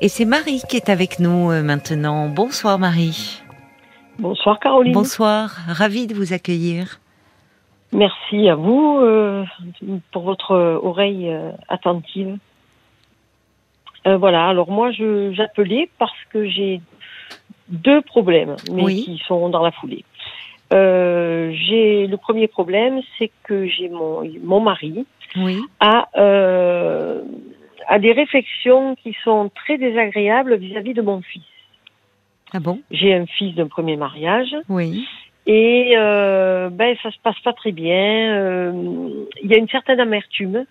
Et 0.00 0.08
c'est 0.08 0.24
Marie 0.24 0.62
qui 0.68 0.76
est 0.76 0.88
avec 0.90 1.18
nous 1.18 1.50
euh, 1.50 1.62
maintenant. 1.62 2.28
Bonsoir 2.28 2.78
Marie. 2.78 3.42
Bonsoir 4.18 4.58
Caroline. 4.60 4.92
Bonsoir, 4.92 5.50
ravie 5.68 6.06
de 6.06 6.14
vous 6.14 6.32
accueillir. 6.32 7.00
Merci 7.92 8.48
à 8.48 8.54
vous 8.54 8.98
euh, 9.02 9.44
pour 10.12 10.22
votre 10.22 10.54
oreille 10.82 11.28
euh, 11.30 11.50
attentive. 11.68 12.36
Euh, 14.06 14.16
voilà, 14.16 14.46
alors 14.48 14.70
moi 14.70 14.90
j'appelais 14.92 15.88
parce 15.98 16.16
que 16.30 16.48
j'ai 16.48 16.80
deux 17.68 18.00
problèmes, 18.02 18.56
mais 18.72 18.82
Oui. 18.84 19.04
qui 19.04 19.22
sont 19.26 19.48
dans 19.48 19.62
la 19.64 19.72
foulée. 19.72 20.04
J'ai 20.70 22.06
le 22.06 22.16
premier 22.16 22.46
problème, 22.46 23.00
c'est 23.18 23.30
que 23.42 23.66
j'ai 23.66 23.88
mon 23.88 24.22
mon 24.44 24.60
mari 24.60 25.06
Oui. 25.36 25.58
a 25.80 26.08
euh, 27.90 27.94
a 27.94 27.98
des 27.98 28.12
réflexions 28.12 28.94
qui 28.96 29.16
sont 29.24 29.50
très 29.54 29.78
désagréables 29.78 30.56
vis-à-vis 30.56 30.94
de 30.94 31.02
mon 31.02 31.20
fils. 31.22 31.42
Ah 32.52 32.60
bon? 32.60 32.80
J'ai 32.90 33.14
un 33.14 33.26
fils 33.26 33.54
d'un 33.54 33.66
premier 33.68 33.96
mariage. 33.96 34.54
Oui. 34.68 35.06
Et 35.46 35.94
euh, 35.96 36.68
ben 36.70 36.94
ça 37.02 37.10
se 37.10 37.16
passe 37.22 37.38
pas 37.40 37.52
très 37.52 37.72
bien. 37.72 38.34
Euh, 38.36 38.72
Il 39.42 39.50
y 39.50 39.54
a 39.54 39.58
une 39.58 39.68
certaine 39.68 40.00
amertume 40.00 40.64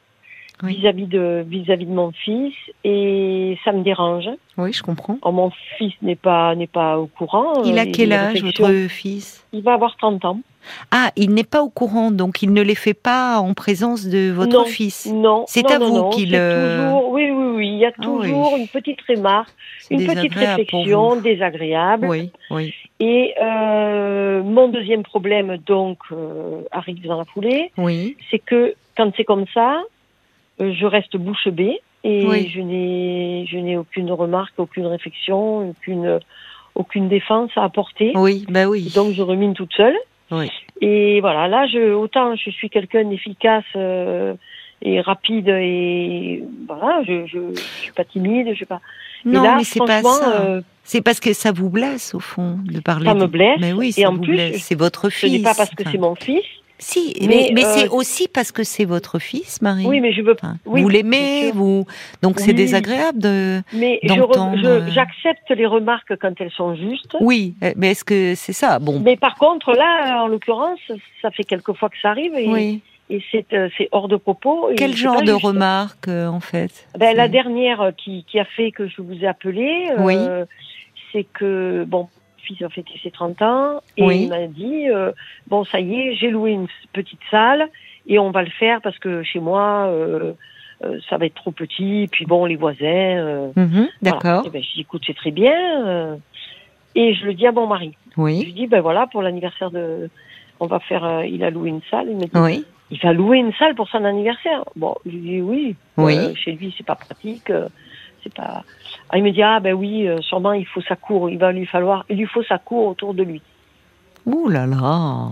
Oui. 0.64 0.76
vis-à-vis 0.76 1.06
de 1.08 1.44
vis-à-vis 1.48 1.86
de 1.88 1.92
mon 1.94 2.12
fils 2.12 2.54
et 2.84 3.58
ça 3.64 3.72
me 3.72 3.82
dérange. 3.84 4.30
Oui, 4.58 4.74
je 4.74 4.84
comprends. 4.84 5.18
Or, 5.24 5.34
mon 5.34 5.52
fils 5.78 5.94
n'est 6.04 6.16
pas 6.16 6.54
n'est 6.56 6.68
pas 6.68 6.98
au 7.00 7.08
courant. 7.08 7.64
Il 7.64 7.76
Euh, 7.78 7.82
a 7.82 7.86
les- 7.86 7.92
quel 7.92 8.12
âge 8.14 8.42
votre 8.44 8.88
fils? 8.90 9.46
Il 9.54 9.64
va 9.64 9.74
avoir 9.74 9.96
30 9.98 10.26
ans. 10.26 10.40
Ah, 10.92 11.12
il 11.16 11.34
n'est 11.34 11.44
pas 11.44 11.62
au 11.62 11.70
courant, 11.70 12.12
donc 12.12 12.42
il 12.42 12.54
ne 12.54 12.62
les 12.62 12.76
fait 12.76 12.94
pas 12.94 13.40
en 13.40 13.54
présence 13.54 14.06
de 14.06 14.32
votre 14.32 14.58
Non. 14.58 14.66
fils. 14.66 15.06
Non. 15.12 15.46
C'est 15.48 15.70
à 15.72 15.80
non, 15.80 15.88
vous 15.90 16.10
qu'il, 16.10 16.34
euh, 16.36 16.86
Toujours, 16.88 17.10
oui, 17.12 17.30
oui, 17.32 17.46
oui. 17.56 17.68
Il 17.70 17.78
y 17.80 17.86
a 17.86 17.92
Ah 17.98 18.06
oui. 18.08 18.28
toujours 18.30 18.56
une 18.58 18.68
petite 18.68 19.00
remarque, 19.08 19.54
une 19.92 20.06
petite 20.06 20.34
réflexion 20.34 21.16
désagréable. 21.18 22.08
Oui, 22.08 22.32
oui. 22.52 22.74
Et 23.00 23.34
euh, 23.42 24.42
mon 24.44 24.68
deuxième 24.70 25.04
problème 25.04 25.58
donc 25.66 26.00
euh, 26.12 26.62
arrive 26.72 27.02
dans 27.06 27.18
la 27.20 27.26
foulée. 27.26 27.72
Oui. 27.78 28.18
c'est 28.32 28.40
que 28.40 28.74
quand 28.96 29.12
c'est 29.16 29.24
comme 29.24 29.46
ça, 29.54 29.84
euh, 30.62 30.74
je 30.74 30.86
reste 30.86 31.16
bouche 31.18 31.48
bée 31.50 31.80
et 32.04 32.26
Oui. 32.28 32.52
je 32.54 32.60
n'ai 32.62 33.46
je 33.48 33.58
n'ai 33.58 33.78
aucune 33.78 34.12
remarque, 34.12 34.54
aucune 34.58 34.88
réflexion, 34.88 35.70
aucune 35.70 36.20
aucune 36.74 37.08
défense 37.08 37.52
à 37.56 37.64
apporter. 37.64 38.12
Oui, 38.16 38.46
bah 38.50 38.66
oui. 38.68 38.92
Donc 38.96 39.14
je 39.14 39.22
rumine 39.22 39.54
toute 39.54 39.74
seule. 39.74 39.96
Oui. 40.32 40.50
Et 40.82 41.22
voilà, 41.22 41.48
là 41.48 41.66
je 41.68 41.94
autant 41.94 42.36
je 42.36 42.50
suis 42.52 42.70
quelqu'un 42.70 43.06
d'efficace 43.06 43.64
euh, 43.76 44.34
et 44.82 45.00
rapide 45.02 45.48
et 45.50 46.44
voilà, 46.68 47.02
je, 47.08 47.26
je 47.26 47.40
je 47.56 47.60
suis 47.84 47.92
pas 47.94 48.04
timide, 48.04 48.48
je 48.52 48.56
suis 48.56 48.66
pas. 48.66 48.82
Non, 49.26 49.42
là, 49.42 49.56
mais 49.58 49.64
c'est 49.64 49.80
pas 49.80 50.04
ça. 50.04 50.42
euh, 50.42 50.62
C'est 50.84 51.02
parce 51.02 51.20
que 51.20 51.34
ça 51.34 51.52
vous 51.52 51.70
blesse 51.70 52.14
au 52.14 52.20
fond 52.20 52.60
de 52.64 52.80
parler. 52.80 53.06
Ça 53.08 53.16
me 53.16 53.22
de- 53.22 53.26
blesse, 53.26 53.58
Mais 53.60 53.74
oui, 53.74 53.88
et 53.90 54.02
ça 54.04 54.10
en 54.10 54.14
vous 54.14 54.22
plus, 54.22 54.34
blesse. 54.34 54.64
C'est 54.64 54.76
votre 54.78 55.10
ce 55.10 55.16
fils. 55.26 55.32
n'est 55.32 55.44
pas 55.44 55.56
parce 55.56 55.72
que 55.72 55.82
Enfin, 55.82 55.92
c'est 55.92 55.98
mon 55.98 56.16
fils. 56.16 56.44
Si, 56.80 57.16
mais, 57.22 57.28
Mais, 57.28 57.52
mais 57.56 57.66
euh, 57.66 57.74
c'est 57.76 57.90
aussi 57.90 58.28
parce 58.28 58.52
que 58.52 58.64
c'est 58.64 58.86
votre 58.86 59.18
fils, 59.18 59.62
Marie. 59.64 59.86
Oui, 59.88 60.00
mais 60.00 60.14
je 60.14 60.22
veux. 60.22 60.34
Enfin, 60.40 60.58
oui, 60.66 60.82
vous 60.84 60.90
l'aimez, 60.90 61.52
vous. 61.52 61.86
Donc 62.22 62.40
c'est 62.40 62.54
désagréable 62.54 63.18
de. 63.20 63.62
Mais 63.74 64.00
re- 64.04 64.64
euh, 64.66 64.88
j'accepte 64.92 65.50
les 65.50 65.66
remarques 65.66 66.16
quand 66.22 66.34
elles 66.40 66.52
sont 66.52 66.76
justes. 66.76 67.16
Oui, 67.20 67.56
euh, 67.64 67.74
mais 67.76 67.92
est-ce 67.92 68.04
que 68.04 68.36
c'est 68.36 68.54
ça? 68.54 68.78
Bon. 68.80 69.00
Mais 69.00 69.16
par 69.18 69.36
contre, 69.36 69.72
là, 69.74 70.22
en 70.24 70.28
l'occurrence, 70.28 70.80
ça 71.22 71.32
fait 71.32 71.44
quelques 71.44 71.74
fois 71.74 71.90
que 71.90 71.98
ça 72.02 72.10
arrive 72.12 72.36
et, 72.36 72.48
Oui. 72.48 72.82
et 73.10 73.24
c'est 73.32 73.52
euh, 73.54 73.70
c'est 73.78 73.90
hors 73.92 74.08
de 74.08 74.16
propos. 74.18 74.70
Quel 74.78 74.92
c'est 74.92 74.98
genre 74.98 75.16
pas 75.16 75.22
de 75.22 75.32
juste. 75.34 75.42
euh, 76.10 76.28
en 76.28 76.40
fait? 76.40 76.88
Ben, 77.00 77.16
La 77.16 77.24
C'est- 77.24 77.30
dernière 77.30 77.82
euh, 77.82 77.92
qui, 77.92 78.24
qui 78.30 78.38
a 78.40 78.46
fait 78.46 78.72
que 78.72 78.88
je 78.88 79.02
vous 79.02 79.16
ai 79.24 79.26
appelé, 79.28 79.88
euh, 79.98 80.04
Oui. 80.04 80.18
c'est 81.12 81.24
que, 81.34 81.86
bon, 81.88 82.08
fils 82.48 82.62
a 82.62 82.70
fêté 82.70 82.92
ses 83.04 83.12
30 83.12 83.42
ans 83.42 83.82
et 83.98 84.04
Oui. 84.04 84.24
il 84.24 84.30
m'a 84.30 84.48
dit, 84.48 84.90
euh, 84.90 85.12
bon, 85.48 85.64
ça 85.66 85.80
y 85.80 85.94
est, 86.00 86.16
j'ai 86.16 86.30
loué 86.30 86.52
une 86.52 86.68
petite 86.94 87.20
salle 87.30 87.68
et 88.08 88.18
on 88.20 88.32
va 88.32 88.42
le 88.44 88.50
faire 88.50 88.82
parce 88.82 88.98
que 89.00 89.22
chez 89.24 89.40
moi, 89.40 89.88
euh, 89.88 90.34
euh, 90.84 90.98
ça 91.10 91.18
va 91.18 91.26
être 91.26 91.36
trop 91.36 91.52
petit. 91.52 92.04
Et 92.04 92.08
puis 92.08 92.26
bon, 92.26 92.46
les 92.46 92.56
voisins... 92.56 93.52
Mhm, 93.56 93.68
voilà. 93.68 93.88
D'accord. 94.02 94.44
Eh 94.46 94.50
ben, 94.50 94.64
je 94.64 94.74
dis, 94.76 94.82
écoute, 94.82 95.04
c'est 95.06 95.16
très 95.16 95.32
bien. 95.32 96.18
et 96.96 97.14
je 97.14 97.26
le 97.26 97.34
dis 97.34 97.46
à 97.48 97.52
mon 97.52 97.68
mari. 97.68 97.96
Je 98.16 98.22
lui 98.46 98.54
dis, 98.54 98.68
ben 98.68 98.82
voilà, 98.82 99.06
pour 99.08 99.22
l'anniversaire 99.22 99.70
de. 99.72 100.10
On 100.60 100.66
va 100.66 100.80
faire. 100.80 101.24
il 101.26 101.44
a 101.44 101.52
loué 101.52 101.70
une 101.70 101.82
salle. 101.92 102.08
Il 102.10 102.16
me 102.16 102.24
dit, 102.26 102.32
Oui. 102.34 102.66
il 102.90 103.00
va 103.00 103.14
louer 103.14 103.38
une 103.38 103.54
salle 103.54 103.76
pour 103.76 103.88
son 103.90 104.04
anniversaire. 104.06 104.64
Bon, 104.76 104.96
je 105.06 105.12
lui 105.12 105.20
dis, 105.20 105.42
oui. 105.42 105.76
Oui. 105.98 106.36
chez 106.36 106.54
lui, 106.54 106.74
c'est 106.78 106.86
pas 106.86 106.96
pratique. 106.96 107.52
C'est 108.28 108.34
pas. 108.34 108.64
Ah, 109.10 109.18
il 109.18 109.24
me 109.24 109.32
dit, 109.32 109.42
ah, 109.42 109.60
ben 109.60 109.74
oui, 109.74 110.08
euh, 110.08 110.18
sûrement, 110.22 110.52
il 110.54 110.66
faut 110.66 110.82
sa 110.82 110.96
cour. 110.96 111.30
Il 111.30 111.38
va 111.38 111.52
lui 111.52 111.66
falloir. 111.66 112.06
Il 112.10 112.18
lui 112.18 112.26
faut 112.28 112.44
sa 112.44 112.58
cour 112.58 112.88
autour 112.88 113.14
de 113.14 113.24
lui. 113.24 113.42
Ouh 114.26 114.50
là 114.50 114.66
là. 114.66 115.30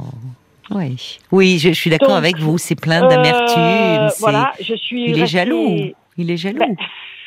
Oui. 0.72 1.20
Oui, 1.32 1.60
je, 1.60 1.70
je 1.70 1.74
suis 1.74 1.90
d'accord 1.90 2.16
avec 2.16 2.38
vous. 2.40 2.58
C'est 2.58 2.76
plein 2.76 3.04
Euh, 3.04 3.10
d'amertume. 3.10 4.10
voilà, 4.20 4.54
je 4.62 4.74
suis. 4.76 5.10
Il 5.10 5.20
est 5.22 5.28
jaloux. 5.28 5.92
Il 6.18 6.32
est 6.32 6.38
jaloux. 6.38 6.60
Ben, 6.60 6.76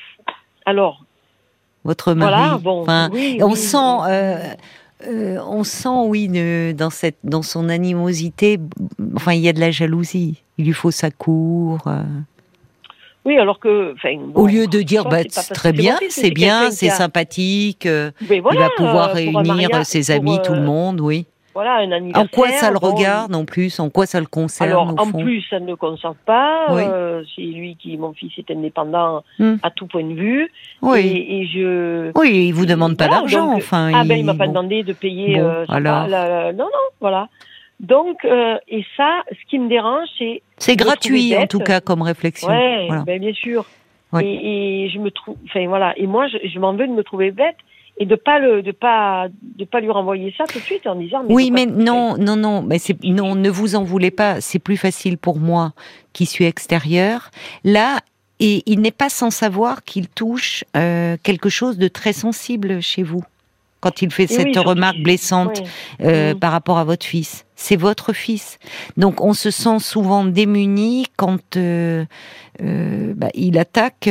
alors, 0.67 1.05
Votre 1.85 2.15
mari. 2.15 2.33
voilà, 2.35 2.59
bon. 2.59 2.81
Enfin, 2.83 3.11
oui, 3.13 3.39
on 3.43 3.51
oui, 3.51 3.57
sent. 3.57 3.77
euh, 4.09 4.39
euh, 5.07 5.39
on 5.47 5.63
sent, 5.65 5.89
oui, 6.07 6.29
ne- 6.29 6.73
dans 6.73 6.91
cette, 6.91 7.19
dans 7.23 7.43
son 7.43 7.69
animosité, 7.69 8.59
enfin, 9.15 9.35
il 9.35 9.41
y 9.41 9.49
a 9.49 9.53
de 9.53 9.61
la 9.61 9.71
jalousie. 9.71 10.43
Il 10.57 10.65
lui 10.67 10.73
faut 10.73 10.91
sa 10.91 11.11
cour. 11.11 11.79
euh. 11.87 12.03
Oui, 13.25 13.37
alors 13.39 13.59
que. 13.59 13.95
bon, 14.27 14.43
Au 14.43 14.47
lieu 14.47 14.67
de 14.67 14.81
dire, 14.81 15.05
bah, 15.05 15.25
très 15.55 15.73
bien, 15.73 15.99
c'est 16.09 16.31
bien, 16.31 16.71
c'est 16.71 16.89
sympathique, 16.91 17.85
euh, 17.87 18.11
voilà, 18.41 18.41
il 18.53 18.59
va 18.59 18.71
pouvoir 18.77 19.09
euh, 19.11 19.15
réunir 19.15 19.43
mariage, 19.45 19.85
ses 19.87 20.05
pour, 20.05 20.15
amis, 20.15 20.39
tout 20.45 20.55
le 20.55 20.61
euh, 20.61 20.65
monde, 20.65 21.01
oui. 21.01 21.27
Voilà, 21.55 21.79
un 21.79 21.91
anniversaire. 21.91 22.25
En 22.25 22.29
quoi 22.29 22.49
ça 22.53 22.71
le 22.71 22.79
bon, 22.79 22.95
regarde 22.95 23.35
en 23.35 23.45
plus? 23.45 23.81
En 23.81 23.91
quoi 23.91 24.07
ça 24.07 24.21
le 24.21 24.27
concerne 24.27 24.71
Alors, 24.71 24.95
au 24.95 25.01
en 25.01 25.07
fond? 25.07 25.19
plus, 25.19 25.43
ça 25.51 25.59
ne 25.59 25.67
le 25.67 25.75
concerne 25.75 26.15
pas. 26.25 26.67
Oui. 26.71 26.83
euh, 26.87 27.25
c'est 27.35 27.43
lui 27.43 27.77
qui, 27.77 27.97
mon 27.99 28.13
fils, 28.13 28.31
est 28.39 28.49
indépendant 28.53 29.25
Hmm. 29.41 29.57
à 29.65 29.71
tout 29.73 29.87
point 29.89 30.05
de 30.05 30.15
vue. 30.15 30.49
Oui, 30.83 31.01
Et, 31.01 31.41
et 31.41 31.47
je. 31.49 32.13
oui, 32.17 32.47
il 32.49 32.53
vous 32.53 32.65
demande 32.65 32.97
pas 32.97 33.09
d'argent, 33.09 33.53
enfin. 33.57 33.91
Ah 33.93 34.05
ben, 34.05 34.17
il 34.17 34.25
m'a 34.25 34.35
pas 34.35 34.47
bon. 34.47 34.53
demandé 34.53 34.85
de 34.85 34.93
payer. 34.93 35.41
Euh, 35.41 35.65
alors. 35.69 36.03
pas, 36.05 36.07
la- 36.09 36.29
la- 36.29 36.53
non, 36.53 36.65
non, 36.67 36.87
voilà. 37.01 37.29
Donc, 37.81 38.25
euh, 38.25 38.57
et 38.69 38.85
ça, 38.97 39.23
ce 39.31 39.51
qui 39.51 39.59
me 39.59 39.69
dérange, 39.69 40.09
c'est. 40.19 40.43
C'est 40.57 40.77
gratuit 40.77 41.37
en 41.37 41.47
tout 41.47 41.61
cas 41.61 41.81
comme 41.81 42.03
réflexion. 42.03 42.49
Ouais, 42.49 42.87
Voilà. 42.89 43.03
ben, 43.05 43.21
bien 43.21 43.33
sûr. 43.33 43.65
Oui. 44.13 44.25
Et, 44.25 44.85
et 44.87 44.91
je 44.91 44.99
me 44.99 45.11
trouve. 45.11 45.37
Enfin 45.45 45.67
voilà. 45.69 45.97
Et 45.99 46.07
moi, 46.07 46.27
je, 46.29 46.39
je 46.49 46.59
m'en 46.59 46.73
veux 46.73 46.87
de 46.89 46.93
me 46.93 47.03
trouver 47.05 47.31
bête 47.31 47.57
et 48.01 48.07
de 48.07 48.15
pas 48.15 48.39
le, 48.39 48.63
de 48.63 48.73
pas, 48.73 49.27
de 49.43 49.65
pas 49.65 49.81
lui 49.81 49.91
renvoyer 49.91 50.35
ça 50.37 50.45
tout 50.45 50.59
de 50.59 50.65
suite 50.65 50.87
en 50.87 50.95
disant. 50.95 51.23
Mais 51.29 51.35
Oui, 51.35 51.51
mais 51.51 51.67
non, 51.67 52.17
non, 52.19 52.37
non, 52.37 52.63
mais 52.63 52.79
c'est 52.79 52.97
non, 53.05 53.35
ne 53.35 53.51
vous 53.51 53.75
en 53.77 53.85
voulez 53.85 54.11
pas. 54.11 54.41
C'est 54.41 54.59
plus 54.61 54.77
facile 54.77 55.19
pour 55.19 55.39
moi 55.39 55.73
qui 56.13 56.27
suis 56.27 56.47
extérieure. 56.47 57.31
Là, 57.65 57.99
et 58.41 58.63
il 58.67 58.81
n'est 58.81 58.93
pas 58.93 59.09
sans 59.09 59.31
savoir 59.31 59.83
qu'il 59.85 60.09
touche 60.09 60.65
euh, 60.77 61.17
quelque 61.23 61.49
chose 61.49 61.77
de 61.77 61.89
très 61.89 62.13
sensible 62.13 62.81
chez 62.81 63.03
vous 63.03 63.23
quand 63.81 64.03
il 64.03 64.11
fait 64.11 64.27
oui, 64.31 64.37
cette 64.37 64.57
remarque 64.57 64.99
blessante 64.99 65.63
euh, 66.03 66.33
Mhm. 66.35 66.39
par 66.41 66.53
rapport 66.53 66.79
à 66.79 66.85
votre 66.85 67.07
fils. 67.07 67.45
C'est 67.57 67.77
votre 67.77 68.13
fils. 68.13 68.59
Donc 68.97 69.21
on 69.21 69.33
se 69.35 69.51
sent 69.51 69.79
souvent 69.81 70.25
démuni 70.25 71.07
quand 71.17 71.57
euh, 71.57 72.05
euh, 72.63 73.13
bah, 73.17 73.29
il 73.35 73.59
attaque 73.59 74.09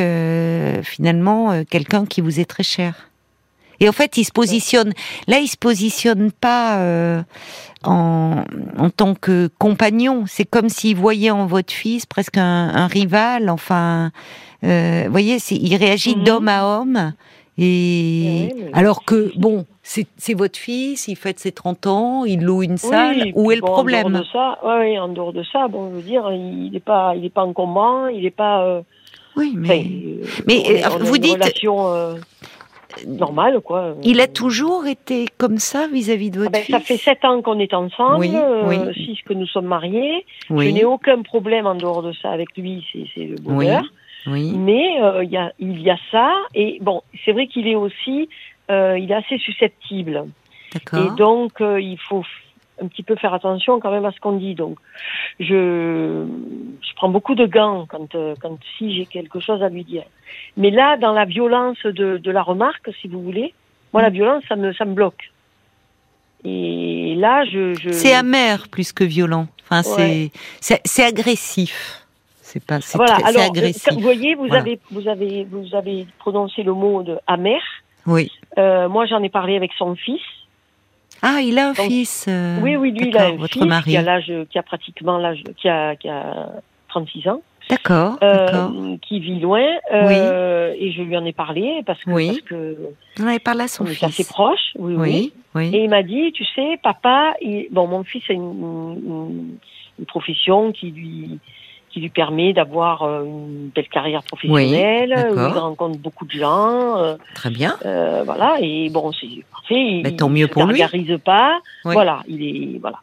finalement 0.84 1.64
quelqu'un 1.70 2.06
qui 2.06 2.22
vous 2.22 2.40
est 2.40 2.46
très 2.46 2.64
cher. 2.64 3.10
Et 3.80 3.88
en 3.88 3.92
fait, 3.92 4.18
il 4.18 4.24
se 4.26 4.32
positionne. 4.32 4.92
Là, 5.28 5.38
il 5.40 5.48
se 5.48 5.56
positionne 5.58 6.32
pas 6.32 6.82
en, 7.84 8.44
en 8.78 8.90
tant 8.90 9.14
que 9.14 9.50
compagnon. 9.60 10.24
C'est 10.28 10.46
comme 10.46 10.68
s'il 10.68 10.96
voyait 10.98 11.30
en 11.30 11.46
votre 11.46 11.72
fils 11.72 12.06
presque 12.08 12.38
un, 12.38 12.70
un 12.74 12.88
rival. 12.88 13.50
Enfin, 13.52 14.12
vous 14.64 15.12
voyez, 15.12 15.38
il 15.52 15.76
réagit 15.76 16.16
Mhm. 16.16 16.24
d'homme 16.24 16.48
à 16.48 16.66
homme. 16.66 17.14
Et 17.60 18.50
Oui, 18.54 18.62
mais- 18.66 18.72
alors 18.74 19.04
que 19.04 19.32
bon, 19.38 19.66
c'est 19.82 20.34
votre 20.36 20.58
fils, 20.60 21.08
il 21.08 21.16
fête 21.16 21.40
ses 21.40 21.52
30 21.52 21.88
ans, 21.88 22.24
il 22.26 22.44
loue 22.44 22.62
une 22.62 22.78
salle. 22.78 23.18
Oui, 23.24 23.32
Où 23.36 23.52
est 23.52 23.56
le 23.56 23.62
bon, 23.62 23.68
En 23.70 23.74
problème 23.74 24.10
dehors 24.10 24.22
de 24.22 24.26
ça, 24.32 24.60
ouais, 24.64 25.00
en 25.00 25.08
dehors 25.08 25.34
de 25.34 25.44
ça, 25.52 25.68
bon, 25.68 25.90
je 25.90 25.96
veux 25.96 26.02
dire, 26.04 26.30
il 26.32 26.70
n'est 26.72 26.80
pas, 26.80 27.14
il 27.16 27.26
est 27.26 27.30
pas 27.34 27.44
encombrant, 27.44 28.08
il 28.08 28.22
n'est 28.24 28.30
pas. 28.32 28.64
euh, 28.64 28.82
Oui, 29.36 29.54
mais 29.56 29.86
euh, 29.86 30.26
mais, 30.46 30.64
on 30.68 30.72
euh, 30.72 30.98
on 31.02 31.04
vous 31.06 31.18
dites- 31.18 31.34
relation 31.34 31.88
euh, 31.94 32.16
normale, 33.08 33.60
quoi. 33.62 33.96
il 34.04 34.20
a 34.22 34.28
toujours 34.28 34.86
été 34.88 35.26
comme 35.38 35.58
ça 35.58 35.88
vis-à-vis 35.88 36.30
de 36.32 36.40
Ah 36.40 36.44
votre 36.44 36.52
ben, 36.54 36.62
fils. 36.64 36.74
ça 36.76 36.80
fait 36.80 36.98
sept 36.98 37.26
ans 37.26 37.42
qu'on 37.42 37.60
est 37.60 37.74
ensemble, 37.74 38.20
Oui, 38.20 38.32
euh, 38.36 38.68
oui. 38.68 38.94
six 38.94 39.18
que 39.24 39.34
nous 39.34 39.48
sommes 39.48 39.66
mariés. 39.68 40.26
Je 40.50 40.54
n'ai 40.56 40.86
aucun 40.86 41.22
problème 41.24 41.66
en 41.66 41.76
dehors 41.76 42.02
de 42.04 42.14
ça 42.22 42.30
avec 42.30 42.56
lui, 42.58 42.84
c'est 42.94 43.06
c'est 43.16 43.26
le 43.26 43.36
bonheur. 43.38 43.84
Oui, 44.28 44.54
Mais 44.56 45.02
euh, 45.02 45.24
il 45.24 45.32
y, 45.32 45.38
a, 45.38 45.52
il 45.60 45.82
y 45.82 45.90
a 45.90 45.98
ça, 46.12 46.32
et 46.54 46.78
bon, 46.82 47.02
c'est 47.24 47.32
vrai 47.32 47.48
qu'il 47.48 47.68
est 47.68 47.76
aussi, 47.76 48.30
euh, 48.70 48.98
il 49.00 49.12
est 49.12 49.16
assez 49.16 49.38
susceptible. 49.38 50.26
Et 50.76 50.80
d'accord. 50.80 51.16
donc, 51.16 51.62
euh, 51.62 51.80
il 51.80 51.98
faut, 51.98 52.24
un 52.82 52.88
petit 52.88 53.04
peu 53.04 53.16
faire 53.16 53.34
attention 53.34 53.80
quand 53.80 53.92
même 53.92 54.06
à 54.06 54.12
ce 54.12 54.20
qu'on 54.20 54.34
dit. 54.34 54.56
Donc, 54.56 54.78
je, 55.40 56.26
je 56.82 56.96
prends 56.96 57.10
beaucoup 57.10 57.36
de 57.36 57.46
gants 57.46 57.86
quand, 57.88 58.16
euh, 58.16 58.36
quand 58.42 58.58
si 58.78 58.96
j'ai 58.96 59.06
quelque 59.06 59.40
chose 59.40 59.64
à 59.64 59.70
lui 59.70 59.84
dire. 59.84 60.04
Mais 60.56 60.72
là, 60.72 60.98
dans 60.98 61.14
la 61.14 61.26
violence 61.26 61.82
de, 61.84 62.18
de 62.18 62.32
la 62.32 62.42
remarque, 62.42 62.90
si 63.02 63.08
vous 63.08 63.22
voulez, 63.22 63.54
moi, 63.94 64.02
la 64.02 64.10
violence, 64.10 64.44
ça 64.48 64.56
me, 64.56 64.74
ça 64.74 64.86
me 64.86 64.94
bloque. 64.94 65.32
Et 66.44 67.16
là, 67.16 67.46
je. 67.46 67.74
je... 67.74 67.90
C'est 67.90 68.14
amer 68.14 68.68
plus 68.70 68.92
que 68.94 69.04
violent. 69.04 69.48
Enfin, 69.64 69.84
c'est, 69.84 70.32
c'est 70.62 71.04
agressif. 71.04 72.07
C'est 72.50 72.66
pas. 72.66 72.80
C'est 72.80 72.98
voilà. 72.98 73.16
très, 73.16 73.24
Alors, 73.30 73.50
agressif. 73.52 73.92
vous 73.94 74.00
voyez, 74.00 74.36
vous 74.36 74.48
Voilà. 74.48 74.62
avez, 74.62 74.80
vous 74.90 75.08
avez, 75.10 75.44
vous 75.52 75.76
avez 75.76 76.08
prononcé 76.20 76.64
le 76.64 76.74
mot 76.74 77.04
de 77.04 77.18
amer. 77.28 77.60
Oui. 78.06 78.32
Euh, 78.58 78.88
moi, 78.88 79.06
j'en 79.06 79.22
ai 79.22 79.28
parlé 79.30 79.58
avec 79.58 79.72
son 79.78 79.96
fils. 79.96 80.22
Ah, 81.22 81.40
il 81.42 81.58
a 81.60 81.70
un 81.70 81.74
Donc, 81.74 81.88
fils. 81.88 82.26
euh, 82.30 82.58
oui, 82.62 82.78
oui, 82.78 82.92
lui, 82.92 83.10
il 83.10 83.18
a 83.18 83.26
un 83.28 83.32
votre 83.36 83.52
fils 83.52 83.66
mari. 83.66 83.92
qui 83.92 83.98
a 83.98 84.02
l'âge, 84.02 84.32
qui 84.50 84.58
a 84.58 84.64
pratiquement 84.64 85.18
l'âge, 85.18 85.44
qui 85.58 85.68
a, 85.68 85.96
qui 85.98 86.08
a 86.08 86.50
36 86.88 87.28
ans. 87.28 87.42
D'accord, 87.70 88.18
euh, 88.24 88.46
d'accord. 88.46 88.72
qui 89.02 89.20
vit 89.20 89.42
loin. 89.42 89.66
euh, 89.94 90.74
Et 90.80 90.94
je 90.94 91.02
lui 91.02 91.18
en 91.18 91.26
ai 91.26 91.34
parlé 91.34 91.82
parce 91.86 92.02
que, 92.02 92.12
Oui. 92.12 92.28
parce 92.28 92.42
que 92.42 92.78
On 93.20 93.28
avait 93.28 93.40
parlé 93.40 93.64
à 93.64 93.68
son 93.68 93.86
fils. 93.86 94.04
assez 94.04 94.24
proches. 94.24 94.72
Oui, 94.78 94.94
oui. 94.96 95.10
Oui, 95.10 95.34
oui. 95.56 95.76
Et 95.76 95.84
il 95.84 95.90
m'a 95.90 96.02
dit, 96.04 96.32
tu 96.32 96.46
sais, 96.56 96.80
papa, 96.82 97.34
il- 97.42 97.68
bon, 97.72 97.88
mon 97.88 98.06
fils 98.06 98.24
a 98.30 98.34
une, 98.34 98.42
une- 98.42 99.58
une 100.00 100.06
profession 100.06 100.72
qui 100.72 100.92
lui 100.92 101.40
qui 101.98 102.04
lui 102.04 102.10
permet 102.10 102.54
d'avoir 102.54 103.02
euh, 103.04 103.24
une 103.26 103.70
belle 103.76 103.88
carrière 103.90 104.22
professionnelle, 104.24 105.14
Oui, 105.16 105.34
où 105.34 105.40
il 105.40 105.58
rencontre 105.58 105.98
beaucoup 105.98 106.26
de 106.26 106.32
gens, 106.32 106.98
euh, 106.98 107.16
Très 107.34 107.50
bien. 107.50 107.76
euh, 107.86 108.22
voilà. 108.24 108.58
Et 108.62 108.90
bon, 108.90 109.12
c'est 109.12 109.44
parfait. 109.52 109.76
Il, 109.76 110.04
Ben, 110.04 110.16
tant 110.16 110.30
mieux 110.30 110.46
il 110.46 110.50
pour 110.50 110.66
lui. 110.66 110.78
gargarise 110.78 111.18
pas. 111.26 111.60
Oui. 111.86 111.94
Voilà, 111.94 112.20
il 112.28 112.44
est 112.44 112.80
voilà. 112.80 113.00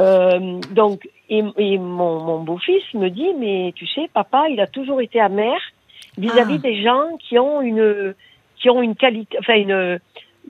Euh, 0.00 0.58
donc, 0.72 1.08
et, 1.28 1.42
et 1.58 1.78
mon, 1.78 2.20
mon 2.20 2.40
beau-fils 2.42 2.82
me 2.94 3.08
dit, 3.10 3.28
mais 3.38 3.72
tu 3.76 3.86
sais, 3.86 4.08
papa, 4.12 4.44
il 4.50 4.60
a 4.60 4.66
toujours 4.66 5.00
été 5.00 5.20
amer 5.20 5.54
vis-à-vis 6.18 6.56
Ah. 6.58 6.66
des 6.68 6.82
gens 6.82 7.16
qui 7.20 7.38
ont 7.38 7.60
une 7.60 8.14
qui 8.60 8.70
ont 8.70 8.80
une 8.82 8.94
qualité, 8.96 9.36
enfin 9.38 9.54
une 9.56 10.00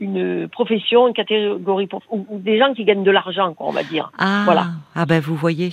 une 0.01 0.49
profession, 0.49 1.07
une 1.09 1.15
catégorie 1.15 1.89
ou 2.11 2.27
des 2.39 2.59
gens 2.59 2.75
qui 2.75 2.85
gagnent 2.85 3.05
de 3.05 3.11
l'argent, 3.11 3.55
quoi, 3.55 3.67
on 3.69 3.71
va 3.73 3.83
dire. 3.85 4.11
Ah, 4.19 4.43
Voilà. 4.45 4.67
ah 4.97 5.07
ben 5.07 5.21
vous 5.21 5.37
voyez. 5.37 5.71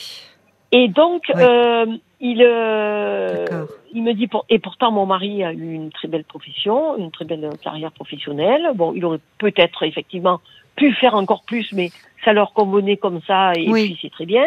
Et 0.72 0.88
donc, 0.88 1.24
Oui. 1.36 1.44
euh, 1.44 1.86
il 2.20 2.44
euh, 2.44 3.66
il 3.94 4.04
me 4.04 4.14
dit 4.14 4.28
pour, 4.28 4.46
et 4.50 4.60
pourtant 4.60 4.92
mon 4.92 5.06
mari 5.06 5.44
a 5.44 5.52
eu 5.52 5.74
une 5.74 5.92
très 5.92 6.08
belle 6.08 6.24
profession, 6.24 6.98
une 6.98 7.12
très 7.12 7.26
belle 7.26 7.50
carrière 7.62 7.92
professionnelle. 7.92 8.72
Bon, 8.76 8.94
il 8.96 9.04
aurait 9.06 9.20
peut-être 9.38 9.84
effectivement 9.84 10.40
pu 10.76 10.94
faire 10.94 11.16
encore 11.16 11.44
plus, 11.44 11.68
mais 11.74 11.92
ça 12.24 12.32
leur 12.34 12.54
convenait 12.54 12.98
comme 12.98 13.22
ça 13.28 13.54
et 13.56 13.70
Oui. 13.70 13.86
puis 13.86 14.00
c'est 14.02 14.12
très 14.12 14.26
bien. 14.26 14.46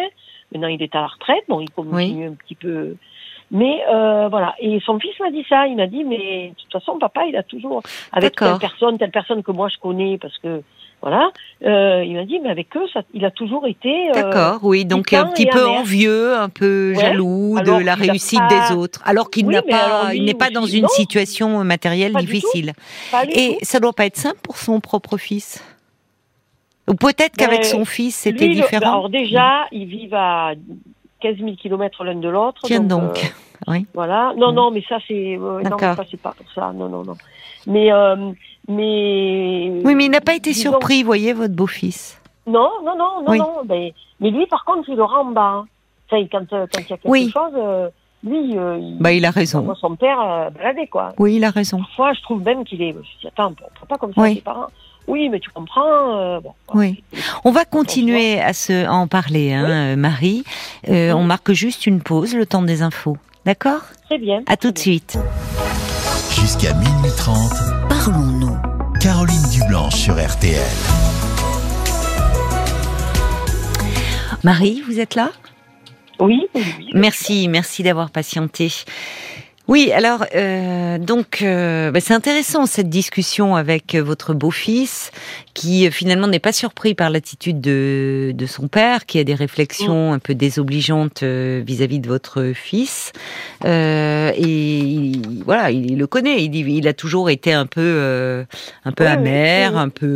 Maintenant, 0.53 0.69
il 0.69 0.83
est 0.83 0.95
à 0.95 1.01
la 1.01 1.07
retraite, 1.09 1.45
bon, 1.49 1.61
il 1.61 1.71
continue 1.71 2.29
un 2.29 2.35
petit 2.35 2.55
peu. 2.55 2.97
Mais 3.51 3.83
euh, 3.93 4.29
voilà, 4.29 4.55
et 4.59 4.81
son 4.81 4.99
fils 4.99 5.19
m'a 5.21 5.31
dit 5.31 5.45
ça. 5.49 5.67
Il 5.67 5.77
m'a 5.77 5.87
dit, 5.87 6.05
mais 6.05 6.49
de 6.51 6.55
toute 6.63 6.73
façon, 6.73 6.99
papa, 6.99 7.27
il 7.27 7.37
a 7.37 7.43
toujours 7.43 7.83
avec 8.13 8.37
telle 8.37 8.59
personne, 8.59 8.99
telle 8.99 9.11
personne 9.11 9.43
que 9.43 9.53
moi 9.53 9.69
je 9.69 9.79
connais, 9.79 10.17
parce 10.19 10.39
que 10.39 10.63
voilà. 11.05 11.31
Euh, 11.67 12.03
il 12.03 12.15
m'a 12.15 12.25
dit, 12.25 12.41
mais 12.43 12.49
avec 12.49 12.75
eux, 12.77 12.87
ça, 12.93 13.03
il 13.13 13.25
a 13.27 13.31
toujours 13.31 13.67
été. 13.67 14.09
euh, 14.11 14.15
D'accord, 14.15 14.61
oui, 14.63 14.87
donc 14.87 15.13
un 15.13 15.27
petit 15.27 15.43
et 15.43 15.51
peu 15.51 15.67
envieux, 15.67 16.35
un 16.35 16.49
peu 16.49 16.95
Ouais, 16.97 17.01
jaloux 17.01 17.61
de 17.61 17.85
la 17.85 17.95
réussite 17.95 18.39
pas- 18.41 18.69
des 18.71 18.75
autres, 18.75 19.03
alors 19.05 19.29
qu'il 19.31 19.47
Oui, 19.47 19.55
n'a 19.55 19.63
pas, 19.63 20.11
lui 20.11 20.19
il 20.19 20.25
n'est 20.25 20.33
pas 20.35 20.49
dans 20.51 20.65
une 20.67 20.83
non. 20.85 20.89
situation 20.89 21.63
matérielle 21.63 22.13
du 22.15 22.19
tout. 22.21 22.33
difficile. 22.33 22.73
Et 23.31 23.57
tout. 23.59 23.59
ça 23.63 23.81
doit 23.81 23.93
pas 23.93 24.07
être 24.07 24.17
simple 24.17 24.39
pour 24.43 24.57
son 24.57 24.81
propre 24.81 25.19
fils? 25.19 25.63
Ou 26.89 26.95
peut-être 26.95 27.37
qu'avec 27.37 27.61
Ben, 27.63 27.69
son 27.69 27.85
fils 27.85 28.15
c'était 28.15 28.47
le- 28.49 28.55
différent? 28.55 28.93
alors 28.93 29.09
déjà, 29.09 29.67
ils 29.73 29.87
vivent 29.87 30.15
à 30.15 30.53
15 31.21 31.37
000 31.39 31.53
kilomètres 31.57 32.03
l'un 32.05 32.15
de 32.15 32.29
l'autre. 32.29 32.63
Tiens 32.65 32.81
donc. 32.81 33.19
euh, 33.19 33.29
Oui. 33.69 33.87
Voilà. 33.95 34.35
Non, 34.37 34.53
Mm. 34.53 34.55
non, 34.55 34.71
mais 34.71 34.83
ça 34.89 34.99
c'est. 35.09 35.39
euh, 35.39 35.63
non, 35.63 35.79
ça 35.79 35.97
c'est 36.11 36.21
pas 36.21 36.35
pour 36.37 36.51
ça. 36.55 36.73
Non, 36.75 36.89
non, 36.89 37.03
non. 37.05 37.17
Mais, 37.67 37.91
euh, 37.93 38.33
mais. 38.69 39.81
Oui, 39.85 39.95
mais 39.95 40.07
il 40.07 40.11
n'a 40.11 40.21
pas 40.21 40.35
été 40.35 40.51
disons- 40.53 40.71
surpris, 40.71 41.03
voyez, 41.03 41.33
votre 41.33 41.55
beau-fils. 41.55 42.21
Non, 42.47 42.69
non, 42.85 42.97
non, 42.97 43.23
non, 43.25 43.31
Oui. 43.31 43.39
non. 43.39 43.63
Mais 44.21 44.31
lui, 44.31 44.47
par 44.47 44.65
contre, 44.65 44.89
il 44.89 45.01
aura 45.01 45.21
en 45.21 45.27
bas. 45.33 45.65
Ça, 46.11 46.19
il- 46.19 46.29
quand, 46.29 46.41
euh, 46.53 46.67
quand 46.73 46.81
il 46.81 46.91
y 46.91 46.93
a 46.93 46.97
quelque 46.97 47.09
Oui. 47.09 47.31
chose, 47.33 47.53
euh, 47.57 47.89
lui, 48.23 48.57
euh, 48.57 48.79
il, 48.79 48.99
Bah, 49.01 49.13
il 49.13 49.25
a 49.25 49.31
raison. 49.31 49.63
voit 49.63 49.75
son 49.75 49.97
père 49.97 50.21
euh, 50.21 50.51
balader, 50.51 50.87
quoi. 50.87 51.13
Oui, 51.19 51.37
il 51.37 51.45
a 51.45 51.51
raison. 51.51 51.79
Parfois, 51.79 52.13
je 52.13 52.21
trouve 52.23 52.43
même 52.43 52.65
qu'il 52.65 52.83
est. 52.83 52.93
Je 52.93 52.97
me 52.99 53.03
dis, 53.03 53.27
attends, 53.27 53.49
on 53.51 53.55
prend 53.75 53.87
pas 53.89 53.97
comme 53.97 54.13
ça 54.15 54.21
Oui. 54.21 54.35
ses 54.37 54.41
parents. 54.43 54.67
Oui, 55.07 55.29
mais 55.29 55.39
tu 55.41 55.51
comprends. 55.51 56.17
euh, 56.19 56.41
bon, 56.41 56.53
Oui. 56.75 57.03
On 57.45 57.51
va 57.51 57.65
continuer 57.67 58.41
à, 58.41 58.53
se, 58.55 58.87
à 58.87 58.93
en 58.95 59.07
parler, 59.07 59.53
hein, 59.53 59.97
Marie. 59.97 60.45
Euh, 60.89 61.09
Oui. 61.09 61.13
On 61.21 61.25
marque 61.25 61.53
juste 61.53 61.87
une 61.87 62.01
pause, 62.01 62.35
le 62.35 62.47
temps 62.47 62.63
des 62.63 62.81
infos. 62.83 63.17
D'accord? 63.45 63.81
Très 64.07 64.19
bien. 64.19 64.43
À 64.47 64.57
tout 64.57 64.71
de 64.71 64.79
suite. 64.79 65.19
Jusqu'à 66.31 66.73
minuit 66.75 67.11
30, 67.19 67.51
Parlons-nous. 67.53 67.84
Sur 69.91 70.15
RTL. 70.15 70.61
Marie, 74.43 74.83
vous 74.87 74.99
êtes 74.99 75.15
là? 75.15 75.31
Oui, 76.19 76.47
oui, 76.55 76.63
oui. 76.79 76.91
Merci, 76.95 77.49
merci 77.49 77.83
d'avoir 77.83 78.11
patienté. 78.11 78.73
Oui, 79.67 79.91
alors 79.93 80.27
euh, 80.35 80.99
donc 80.99 81.41
euh, 81.41 81.91
bah, 81.91 82.01
c'est 82.01 82.13
intéressant 82.13 82.67
cette 82.67 82.91
discussion 82.91 83.57
avec 83.57 83.95
euh, 83.95 84.03
votre 84.03 84.35
beau-fils 84.35 85.11
qui 85.55 85.87
euh, 85.87 85.91
finalement 85.91 86.27
n'est 86.27 86.39
pas 86.39 86.53
surpris 86.53 86.95
par 86.95 87.09
l'attitude 87.09 87.63
de, 87.63 88.33
de 88.35 88.47
son 88.47 88.69
père, 88.69 89.07
qui 89.07 89.19
a 89.19 89.25
des 89.25 89.35
réflexions 89.35 90.13
un 90.13 90.19
peu 90.19 90.35
désobligeantes 90.35 91.23
euh, 91.23 91.63
vis-à-vis 91.67 91.99
de 92.01 92.09
votre 92.09 92.53
fils. 92.55 93.13
Euh, 93.65 94.33
et 94.37 94.43
il- 94.79 95.43
voilà, 95.47 95.71
il 95.71 95.97
le 95.97 96.07
connaît. 96.07 96.45
Il, 96.45 96.87
a 96.87 96.93
toujours 96.93 97.31
été 97.31 97.55
un 97.55 97.65
peu 97.67 97.81
euh, 97.81 98.45
un 98.85 98.93
peu 98.93 99.07
amer, 99.07 99.73
oui, 99.73 99.79
un 99.79 99.89
peu 99.89 100.07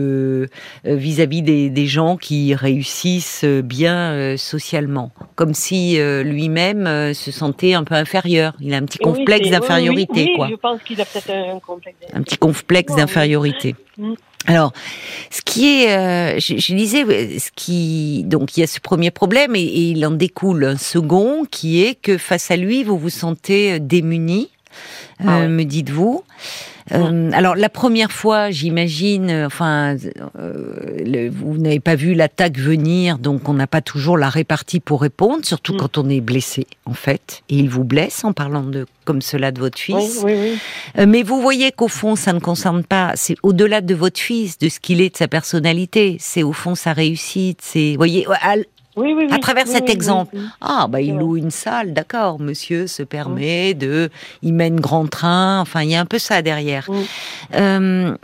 euh, 0.86 0.94
vis-à-vis 0.94 1.40
des, 1.40 1.70
des 1.70 1.86
gens 1.86 2.18
qui 2.18 2.54
réussissent 2.54 3.44
bien 3.44 4.12
euh, 4.12 4.36
socialement, 4.36 5.10
comme 5.36 5.54
si 5.54 5.98
euh, 5.98 6.22
lui-même 6.22 6.86
euh, 6.86 7.14
se 7.14 7.30
sentait 7.30 7.72
un 7.72 7.84
peu 7.84 7.94
inférieur. 7.94 8.52
Il 8.60 8.74
a 8.74 8.76
un 8.76 8.82
petit 8.84 8.98
Oui, 9.37 9.37
complexe 9.38 9.50
d'infériorité, 9.50 10.12
oui, 10.14 10.26
oui, 10.28 10.36
quoi. 10.36 10.48
Je 10.48 10.54
pense 10.54 10.82
qu'il 10.82 11.00
a 11.00 11.04
peut-être 11.04 11.30
un 11.30 11.58
complexe. 11.60 11.98
Un 12.12 12.22
petit 12.22 12.38
complexe 12.38 12.94
d'infériorité. 12.94 13.74
Mm. 13.96 14.14
Alors, 14.46 14.72
ce 15.30 15.42
qui 15.42 15.82
est, 15.82 15.96
euh, 15.96 16.38
je, 16.38 16.56
je 16.56 16.74
disais, 16.74 17.38
ce 17.38 17.50
qui, 17.54 18.22
donc 18.24 18.56
il 18.56 18.60
y 18.60 18.62
a 18.62 18.66
ce 18.66 18.80
premier 18.80 19.10
problème 19.10 19.56
et, 19.56 19.60
et 19.60 19.90
il 19.90 20.06
en 20.06 20.12
découle 20.12 20.64
un 20.64 20.76
second 20.76 21.44
qui 21.50 21.82
est 21.82 21.94
que 21.94 22.16
face 22.18 22.50
à 22.50 22.56
lui, 22.56 22.84
vous 22.84 22.96
vous 22.96 23.10
sentez 23.10 23.74
euh, 23.74 23.78
démuni, 23.80 24.50
Ah 25.20 25.38
euh, 25.38 25.40
ouais. 25.42 25.48
me 25.48 25.64
dites-vous. 25.64 26.22
Euh, 26.92 27.30
alors 27.34 27.54
la 27.54 27.68
première 27.68 28.10
fois, 28.12 28.50
j'imagine, 28.50 29.28
euh, 29.28 29.46
enfin, 29.46 29.96
euh, 30.38 30.72
le- 31.04 31.28
vous 31.28 31.58
n'avez 31.58 31.80
pas 31.80 31.96
vu 31.96 32.14
l'attaque 32.14 32.56
venir, 32.58 33.18
donc 33.18 33.46
on 33.46 33.52
n'a 33.52 33.66
pas 33.66 33.82
toujours 33.82 34.16
la 34.16 34.30
répartie 34.30 34.80
pour 34.80 35.02
répondre, 35.02 35.44
surtout 35.44 35.74
Mm. 35.74 35.76
quand 35.76 35.98
on 35.98 36.08
est 36.08 36.22
blessé, 36.22 36.66
en 36.86 36.94
fait, 36.94 37.42
et 37.50 37.56
il 37.56 37.68
vous 37.68 37.84
blesse 37.84 38.24
en 38.24 38.32
parlant 38.32 38.62
de 38.62 38.86
comme 39.04 39.20
cela 39.20 39.50
de 39.52 39.58
votre 39.60 39.78
fils. 39.78 40.22
oui, 40.24 40.32
oui. 40.96 41.06
Mais 41.06 41.22
vous 41.22 41.42
voyez 41.42 41.72
qu'au 41.72 41.88
fond, 41.88 42.16
ça 42.16 42.32
ne 42.32 42.40
concerne 42.40 42.82
pas, 42.84 43.12
c'est 43.16 43.36
au-delà 43.42 43.82
de 43.82 43.94
votre 43.94 44.18
fils, 44.18 44.56
de 44.58 44.70
ce 44.70 44.80
qu'il 44.80 45.02
est, 45.02 45.10
de 45.12 45.16
sa 45.18 45.28
personnalité. 45.28 46.16
C'est 46.20 46.42
au 46.42 46.52
fond 46.54 46.74
sa 46.74 46.94
réussite. 46.94 47.60
C'est, 47.62 47.96
voyez, 47.96 48.26
à, 48.98 49.02
Oui, 49.02 49.14
oui, 49.16 49.26
À 49.30 49.34
oui. 49.34 49.40
travers 49.40 49.66
Oui, 49.66 49.72
cet 49.72 49.84
oui, 49.84 49.90
exemple. 49.92 50.36
ah, 50.60 50.86
bah, 50.88 51.00
il 51.00 51.16
loue 51.16 51.36
une 51.36 51.50
salle, 51.50 51.92
d'accord, 51.94 52.40
monsieur 52.40 52.86
se 52.86 53.02
permet 53.02 53.74
de, 53.74 54.10
il 54.42 54.54
mène 54.54 54.80
grand 54.80 55.06
train, 55.06 55.60
enfin, 55.60 55.82
il 55.82 55.90
y 55.90 55.94
a 55.94 56.00
un 56.00 56.06
peu 56.06 56.18
ça 56.18 56.42
derrière. 56.42 56.88
Euh, 57.54 58.14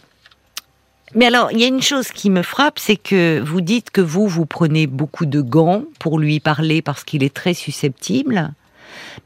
mais 1.15 1.27
alors, 1.27 1.53
il 1.53 1.61
y 1.61 1.65
a 1.65 1.69
une 1.69 1.83
chose 1.83 2.09
qui 2.09 2.29
me 2.29 2.43
frappe, 2.43 2.79
c'est 2.79 2.97
que 2.97 3.41
vous 3.41 3.61
dites 3.61 3.91
que 3.91 4.01
vous, 4.01 4.27
vous 4.27 4.47
prenez 4.47 4.87
beaucoup 4.89 5.27
de 5.27 5.41
gants 5.41 5.83
pour 6.01 6.19
lui 6.19 6.41
parler 6.41 6.83
parce 6.83 7.05
qu'il 7.05 7.23
est 7.23 7.33
très 7.35 7.55
susceptible. 7.55 8.53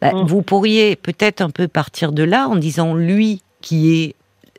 Bah, 0.01 0.13
Mm. 0.13 0.27
Vous 0.27 0.43
pourriez 0.43 0.97
peut-être 0.97 1.41
un 1.41 1.51
peu 1.51 1.67
partir 1.69 2.13
de 2.13 2.23
là 2.23 2.47
en 2.49 2.57
disant, 2.57 2.95
lui 2.95 3.43
qui 3.63 3.91
est 4.03 4.15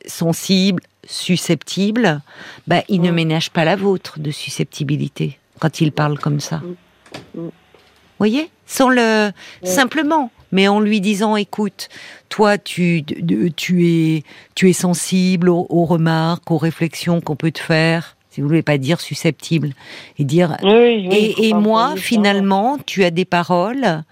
sensible, 0.08 0.82
susceptible, 1.08 2.22
bah, 2.68 2.82
il 2.90 3.02
ne 3.02 3.12
Mm. 3.12 3.16
ménage 3.16 3.50
pas 3.52 3.64
la 3.66 3.76
vôtre 3.76 4.20
de 4.20 4.32
susceptibilité 4.32 5.39
quand 5.60 5.82
il 5.82 5.92
parle 5.92 6.18
comme 6.20 6.40
ça. 6.40 6.58
Mm. 7.36 7.42
Mm. 7.42 7.50
voyez? 8.18 8.50
Sans 8.66 8.90
le 8.90 9.32
simplement, 9.64 10.32
mais 10.52 10.68
en 10.68 10.80
lui 10.80 11.02
disant 11.02 11.36
écoute, 11.36 11.90
toi 12.30 12.58
tu 12.58 13.04
tu 13.56 13.88
es 13.88 14.24
tu 14.56 14.70
es 14.70 14.74
sensible 14.74 15.50
aux, 15.50 15.66
aux 15.70 15.86
remarques, 15.86 16.50
aux 16.52 16.58
réflexions 16.58 17.22
qu'on 17.22 17.36
peut 17.36 17.52
te 17.52 17.60
faire. 17.60 18.16
Si 18.30 18.42
vous 18.42 18.48
voulez 18.48 18.62
pas 18.62 18.78
dire 18.78 19.02
susceptible 19.02 19.74
et 20.20 20.24
dire 20.24 20.58
Oui, 20.62 21.08
oui, 21.10 21.34
il 21.40 21.46
et, 21.46 21.54
moi 21.54 21.96
finalement 21.98 22.78
tu 22.86 23.04
as 23.04 23.10
des 23.12 23.26
paroles 23.26 24.04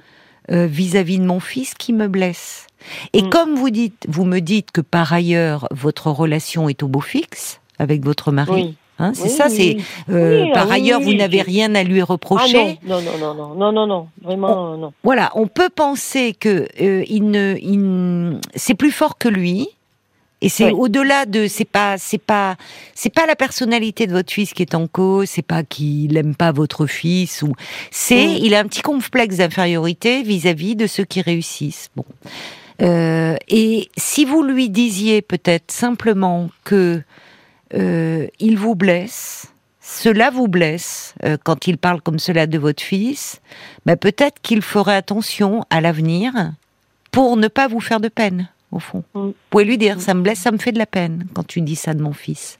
euh, 0.51 0.65
vis-à-vis 0.65 1.19
de 1.19 1.25
mon 1.25 1.39
fils 1.39 1.73
qui 1.75 1.93
me 1.93 2.07
blessent. 2.07 2.65
Et 3.13 3.21
Mm. 3.21 3.29
comme 3.29 3.55
vous 3.55 3.69
dites, 3.69 4.05
vous 4.07 4.25
me 4.25 4.39
dites 4.39 4.71
que 4.71 4.81
par 4.81 5.13
ailleurs 5.13 5.67
votre 5.71 6.09
relation 6.09 6.67
est 6.69 6.81
au 6.81 6.87
beau 6.87 7.01
fixe 7.01 7.59
avec 7.79 8.03
votre 8.03 8.31
mari. 8.31 8.75
Hein, 8.99 9.11
c'est 9.13 9.29
ça, 9.29 9.49
c'est. 9.49 9.77
Euh, 10.09 10.45
ah 10.49 10.53
par 10.53 10.71
ailleurs, 10.71 10.99
vous 11.01 11.13
n'avez 11.13 11.41
rien 11.41 11.75
à 11.75 11.83
lui 11.83 12.01
reprocher. 12.01 12.79
Ah 12.81 12.87
non, 12.87 13.01
non, 13.01 13.17
non, 13.17 13.33
non, 13.33 13.55
non, 13.55 13.71
non, 13.71 13.87
non, 13.87 14.07
vraiment 14.23 14.77
non. 14.77 14.93
Voilà, 15.03 15.31
on 15.35 15.47
peut 15.47 15.69
penser 15.69 16.33
que 16.33 16.67
euh, 16.81 17.03
il 17.07 17.29
ne, 17.29 17.55
il, 17.61 18.39
c'est 18.55 18.73
plus 18.73 18.91
fort 18.91 19.17
que 19.17 19.29
lui. 19.29 19.69
Et 20.39 20.49
c'est 20.49 20.71
au-delà 20.71 21.25
de, 21.25 21.47
c'est 21.47 21.65
pas, 21.65 21.97
c'est 21.97 22.19
pas, 22.19 22.57
c'est 22.93 23.09
pas 23.09 23.25
la 23.25 23.35
personnalité 23.35 24.05
de 24.05 24.11
votre 24.11 24.31
fils 24.31 24.53
qui 24.53 24.61
est 24.61 24.75
en 24.75 24.85
cause, 24.85 25.29
c'est 25.29 25.41
pas 25.41 25.63
qu'il 25.63 26.15
aime 26.15 26.35
pas 26.35 26.51
votre 26.51 26.85
fils 26.85 27.41
ou, 27.41 27.53
c'est, 27.89 28.27
mm. 28.27 28.37
il 28.43 28.53
a 28.53 28.59
un 28.59 28.65
petit 28.65 28.83
complexe 28.83 29.37
d'infériorité 29.37 30.21
vis-à-vis 30.21 30.75
de 30.75 30.85
ceux 30.85 31.05
qui 31.05 31.21
réussissent. 31.21 31.89
Bon. 31.95 32.05
Euh, 32.83 33.35
et 33.47 33.89
si 33.97 34.25
vous 34.25 34.43
lui 34.43 34.69
disiez 34.69 35.23
peut-être 35.23 35.71
simplement 35.71 36.51
que 36.63 37.01
euh, 37.73 38.27
il 38.39 38.57
vous 38.57 38.75
blesse, 38.75 39.47
cela 39.81 40.29
vous 40.29 40.47
blesse 40.47 41.13
euh, 41.23 41.37
quand 41.43 41.67
il 41.67 41.77
parle 41.77 42.01
comme 42.01 42.19
cela 42.19 42.47
de 42.47 42.57
votre 42.57 42.83
fils, 42.83 43.41
ben 43.85 43.95
peut-être 43.97 44.41
qu'il 44.41 44.61
ferait 44.61 44.95
attention 44.95 45.63
à 45.69 45.81
l'avenir 45.81 46.33
pour 47.11 47.37
ne 47.37 47.47
pas 47.47 47.67
vous 47.67 47.79
faire 47.79 47.99
de 47.99 48.09
peine, 48.09 48.49
au 48.71 48.79
fond. 48.79 49.03
Mm. 49.13 49.19
Vous 49.19 49.35
pouvez 49.49 49.65
lui 49.65 49.77
dire, 49.77 49.95
Mm. 49.97 49.99
ça 49.99 50.13
me 50.13 50.21
blesse, 50.21 50.39
ça 50.39 50.51
me 50.51 50.57
fait 50.57 50.71
de 50.71 50.77
la 50.79 50.85
peine 50.85 51.25
quand 51.33 51.45
tu 51.47 51.61
dis 51.61 51.75
ça 51.75 51.93
de 51.93 52.01
mon 52.01 52.13
fils. 52.13 52.59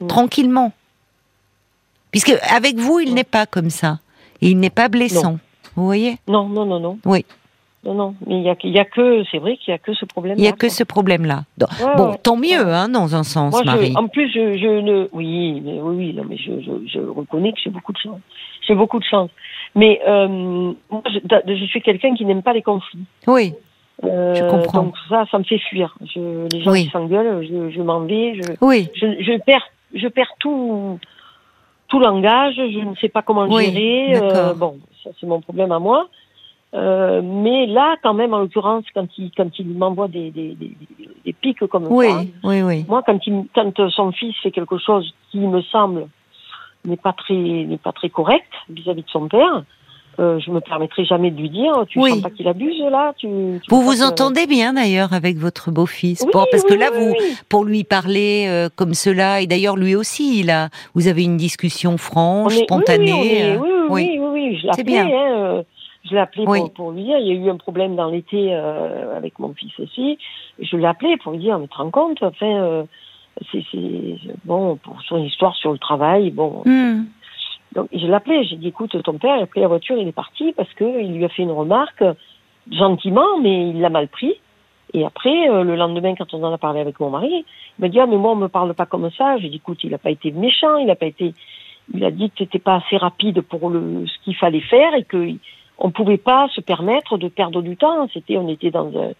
Mm. 0.00 0.06
Tranquillement. 0.06 0.72
Puisque 2.10 2.34
avec 2.50 2.76
vous, 2.76 3.00
il 3.00 3.10
Mm. 3.12 3.14
n'est 3.14 3.24
pas 3.24 3.46
comme 3.46 3.70
ça. 3.70 4.00
Et 4.42 4.50
il 4.50 4.58
n'est 4.60 4.70
pas 4.70 4.88
blessant. 4.88 5.38
Vous 5.76 5.84
voyez? 5.84 6.18
Non, 6.28 6.48
non, 6.48 6.64
non, 6.66 6.78
non. 6.80 6.98
Oui. 7.04 7.24
Non, 7.86 7.94
non. 7.94 8.14
Mais 8.26 8.38
il 8.38 8.42
y 8.42 8.48
a, 8.50 8.56
y 8.82 8.86
que, 8.90 9.22
c'est 9.30 9.38
vrai 9.38 9.56
qu'il 9.56 9.70
y 9.70 9.74
a 9.74 9.78
que 9.78 9.94
ce 9.94 10.04
problème. 10.04 10.34
Il 10.38 10.42
n'y 10.42 10.48
a 10.48 10.52
que 10.52 10.68
ce 10.68 10.82
problème-là. 10.82 11.44
Bon, 11.96 12.14
tant 12.20 12.36
mieux, 12.36 12.66
hein, 12.66 12.88
dans 12.88 13.14
un 13.14 13.22
sens, 13.22 13.52
Moi, 13.52 13.62
je- 13.64 13.66
Marie. 13.70 13.92
en 13.96 14.08
plus, 14.08 14.28
je, 14.32 14.58
je 14.58 14.80
ne, 14.80 15.08
oui, 15.12 15.62
mais 15.64 15.80
oui, 15.80 15.96
oui, 15.96 16.12
non, 16.14 16.24
mais 16.28 16.36
je, 16.36 16.98
reconnais 16.98 17.52
que 17.52 17.58
j'ai 17.62 17.70
beaucoup 17.70 17.92
de 17.92 17.98
chance. 17.98 18.18
J'ai 18.66 18.74
beaucoup 18.74 18.98
de 18.98 19.04
chance. 19.04 19.30
Mais 19.76 20.00
euh, 20.08 20.26
moi, 20.90 21.02
je, 21.46 21.64
suis 21.66 21.80
quelqu'un 21.80 22.14
qui 22.16 22.24
n'aime 22.24 22.42
pas 22.42 22.52
les 22.52 22.62
conflits. 22.62 23.04
Oui, 23.28 23.54
Euh, 24.04 24.34
Je 24.34 24.42
comprends. 24.50 24.82
Donc 24.82 24.94
ça, 25.08 25.24
ça 25.30 25.38
me 25.38 25.44
fait 25.44 25.58
fuir. 25.58 25.96
Je, 26.14 26.48
les 26.52 26.62
gens 26.62 26.72
Oui. 26.72 26.84
qui 26.86 26.90
s'engueulent, 26.90 27.46
je, 27.48 27.80
m'en 27.82 28.00
vais. 28.00 28.34
Je, 28.34 28.52
oui, 28.60 28.88
je, 28.94 29.38
perds, 29.38 29.68
je 29.94 30.08
perds 30.08 30.34
tout, 30.40 30.98
tout 31.88 32.00
langage. 32.00 32.56
Je 32.56 32.80
ne 32.80 32.94
sais 32.96 33.08
pas 33.08 33.22
comment 33.22 33.46
Oui, 33.48 33.66
gérer. 33.72 34.16
Euh, 34.20 34.54
bon, 34.54 34.78
ça 35.04 35.10
c'est 35.20 35.26
mon 35.26 35.40
problème 35.40 35.70
à 35.72 35.78
moi. 35.78 36.08
Euh, 36.76 37.22
mais 37.24 37.66
là, 37.66 37.96
quand 38.02 38.12
même, 38.12 38.34
en 38.34 38.40
l'occurrence, 38.40 38.84
quand 38.94 39.06
il, 39.16 39.30
quand 39.36 39.48
il 39.58 39.68
m'envoie 39.68 40.08
des, 40.08 40.30
des, 40.30 40.54
des, 40.54 41.32
pics 41.32 41.66
comme 41.66 41.86
oui, 41.88 42.06
ça, 42.06 42.22
oui, 42.44 42.62
oui. 42.62 42.84
moi, 42.86 43.02
quand, 43.06 43.18
il, 43.26 43.44
quand 43.54 43.88
son 43.90 44.12
fils 44.12 44.34
fait 44.42 44.50
quelque 44.50 44.76
chose 44.78 45.10
qui 45.30 45.38
me 45.38 45.62
semble 45.62 46.06
n'est 46.84 46.96
pas 46.98 47.12
très 47.14 47.34
n'est 47.34 47.78
pas 47.78 47.92
très 47.92 48.10
correct 48.10 48.50
vis-à-vis 48.68 49.02
de 49.02 49.08
son 49.08 49.26
père, 49.28 49.64
euh, 50.18 50.38
je 50.38 50.50
me 50.50 50.60
permettrai 50.60 51.04
jamais 51.04 51.30
de 51.30 51.40
lui 51.40 51.50
dire 51.50 51.72
tu 51.88 51.98
Oui. 51.98 52.10
sens 52.10 52.22
pas 52.22 52.30
qu'il 52.30 52.46
abuse 52.48 52.78
là 52.90 53.12
tu, 53.18 53.26
tu 53.62 53.70
Vous 53.70 53.80
vous 53.82 53.92
que- 54.00 54.06
entendez 54.08 54.46
bien 54.46 54.72
d'ailleurs 54.74 55.12
avec 55.12 55.36
votre 55.38 55.70
beau-fils, 55.70 56.22
Oui, 56.24 56.30
pour- 56.32 56.46
parce 56.50 56.62
oui, 56.64 56.70
que 56.70 56.74
là, 56.78 56.90
oui, 56.92 56.98
vous, 56.98 57.14
pour 57.48 57.64
lui 57.64 57.84
parler 57.84 58.46
euh, 58.48 58.68
comme 58.74 58.94
cela, 58.94 59.40
et 59.40 59.46
d'ailleurs 59.46 59.76
lui 59.76 59.94
aussi, 59.96 60.40
il 60.40 60.50
a, 60.50 60.68
vous 60.94 61.08
avez 61.08 61.24
une 61.24 61.36
discussion 61.38 61.92
On 61.94 61.98
franche, 61.98 62.56
est- 62.56 62.64
spontanée. 62.64 63.12
oui, 63.12 63.42
euh, 63.42 63.56
oui, 63.58 63.70
oui, 63.88 64.18
oui, 64.20 64.28
oui, 64.32 64.58
je 64.62 64.68
appelé, 64.68 64.84
bien. 64.84 65.06
hein, 65.06 65.62
je 66.08 66.14
l'ai 66.14 66.20
appelé 66.20 66.44
Oui. 66.46 66.60
pour, 66.60 66.72
pour 66.72 66.90
lui 66.92 67.04
dire, 67.04 67.18
il 67.18 67.26
y 67.26 67.30
a 67.30 67.34
eu 67.34 67.50
un 67.50 67.56
problème 67.56 67.96
dans 67.96 68.08
l'été 68.08 68.54
euh, 68.54 69.16
avec 69.16 69.38
mon 69.38 69.52
fils 69.54 69.72
aussi, 69.80 70.18
je 70.58 70.76
l'ai 70.76 70.86
appelé 70.86 71.16
pour 71.16 71.32
lui 71.32 71.38
dire, 71.38 71.58
mais 71.58 71.66
te 71.66 71.76
rends 71.76 71.90
compte, 71.90 72.22
enfin, 72.22 72.46
euh, 72.46 72.84
c'est, 73.52 73.64
bon, 74.44 74.76
pour 74.76 75.02
son 75.02 75.22
histoire 75.22 75.54
sur 75.56 75.72
le 75.72 75.78
travail, 75.78 76.30
bon, 76.30 76.62
hmm, 76.64 77.04
Donc, 77.74 77.88
je 77.92 78.06
l'ai 78.06 78.14
appelé, 78.14 78.44
j'ai 78.44 78.56
dit, 78.56 78.68
écoute, 78.68 79.00
ton 79.02 79.18
père, 79.18 79.36
il 79.36 79.42
a 79.42 79.46
pris 79.46 79.60
la 79.60 79.68
voiture, 79.68 79.96
il 79.98 80.08
est 80.08 80.12
parti 80.12 80.52
parce 80.56 80.72
que 80.74 81.02
il 81.02 81.14
lui 81.16 81.24
a 81.24 81.28
fait 81.28 81.42
une 81.42 81.50
remarque 81.52 82.04
gentiment, 82.70 83.38
mais 83.42 83.70
il 83.70 83.80
l'a 83.80 83.90
mal 83.90 84.08
pris. 84.08 84.34
Et 84.94 85.04
après, 85.04 85.50
euh, 85.50 85.64
le 85.64 85.76
lendemain, 85.76 86.14
quand 86.16 86.32
on 86.32 86.42
en 86.42 86.52
a 86.52 86.58
parlé 86.58 86.80
avec 86.80 87.00
mon 87.00 87.10
mari, 87.10 87.44
il 87.78 87.82
m'a 87.82 87.88
dit, 87.88 88.00
ah, 88.00 88.06
mais 88.06 88.16
moi, 88.16 88.32
on 88.32 88.36
me 88.36 88.48
parle 88.48 88.72
pas 88.74 88.86
comme 88.86 89.10
ça. 89.10 89.36
J'ai 89.38 89.48
dit, 89.48 89.56
écoute, 89.56 89.82
il 89.84 89.90
n'a 89.90 89.98
pas 89.98 90.10
été 90.10 90.30
méchant, 90.30 90.76
il 90.78 90.86
n'a 90.86 90.94
pas 90.94 91.06
été, 91.06 91.34
il 91.92 92.04
a 92.04 92.10
dit 92.10 92.30
que 92.30 92.36
t'étais 92.36 92.58
pas 92.58 92.76
assez 92.76 92.96
rapide 92.96 93.40
pour 93.42 93.68
le, 93.68 94.06
ce 94.06 94.24
qu'il 94.24 94.36
fallait 94.36 94.60
faire 94.60 94.94
et 94.94 95.04
que 95.04 95.28
on 95.78 95.90
pouvait 95.90 96.16
pas 96.18 96.48
se 96.54 96.60
permettre 96.60 97.18
de 97.18 97.28
perdre 97.28 97.62
du 97.62 97.76
temps. 97.76 98.08
C'était, 98.12 98.36
on 98.36 98.48
était 98.48 98.70
dans 98.70 98.88
un, 98.98 99.10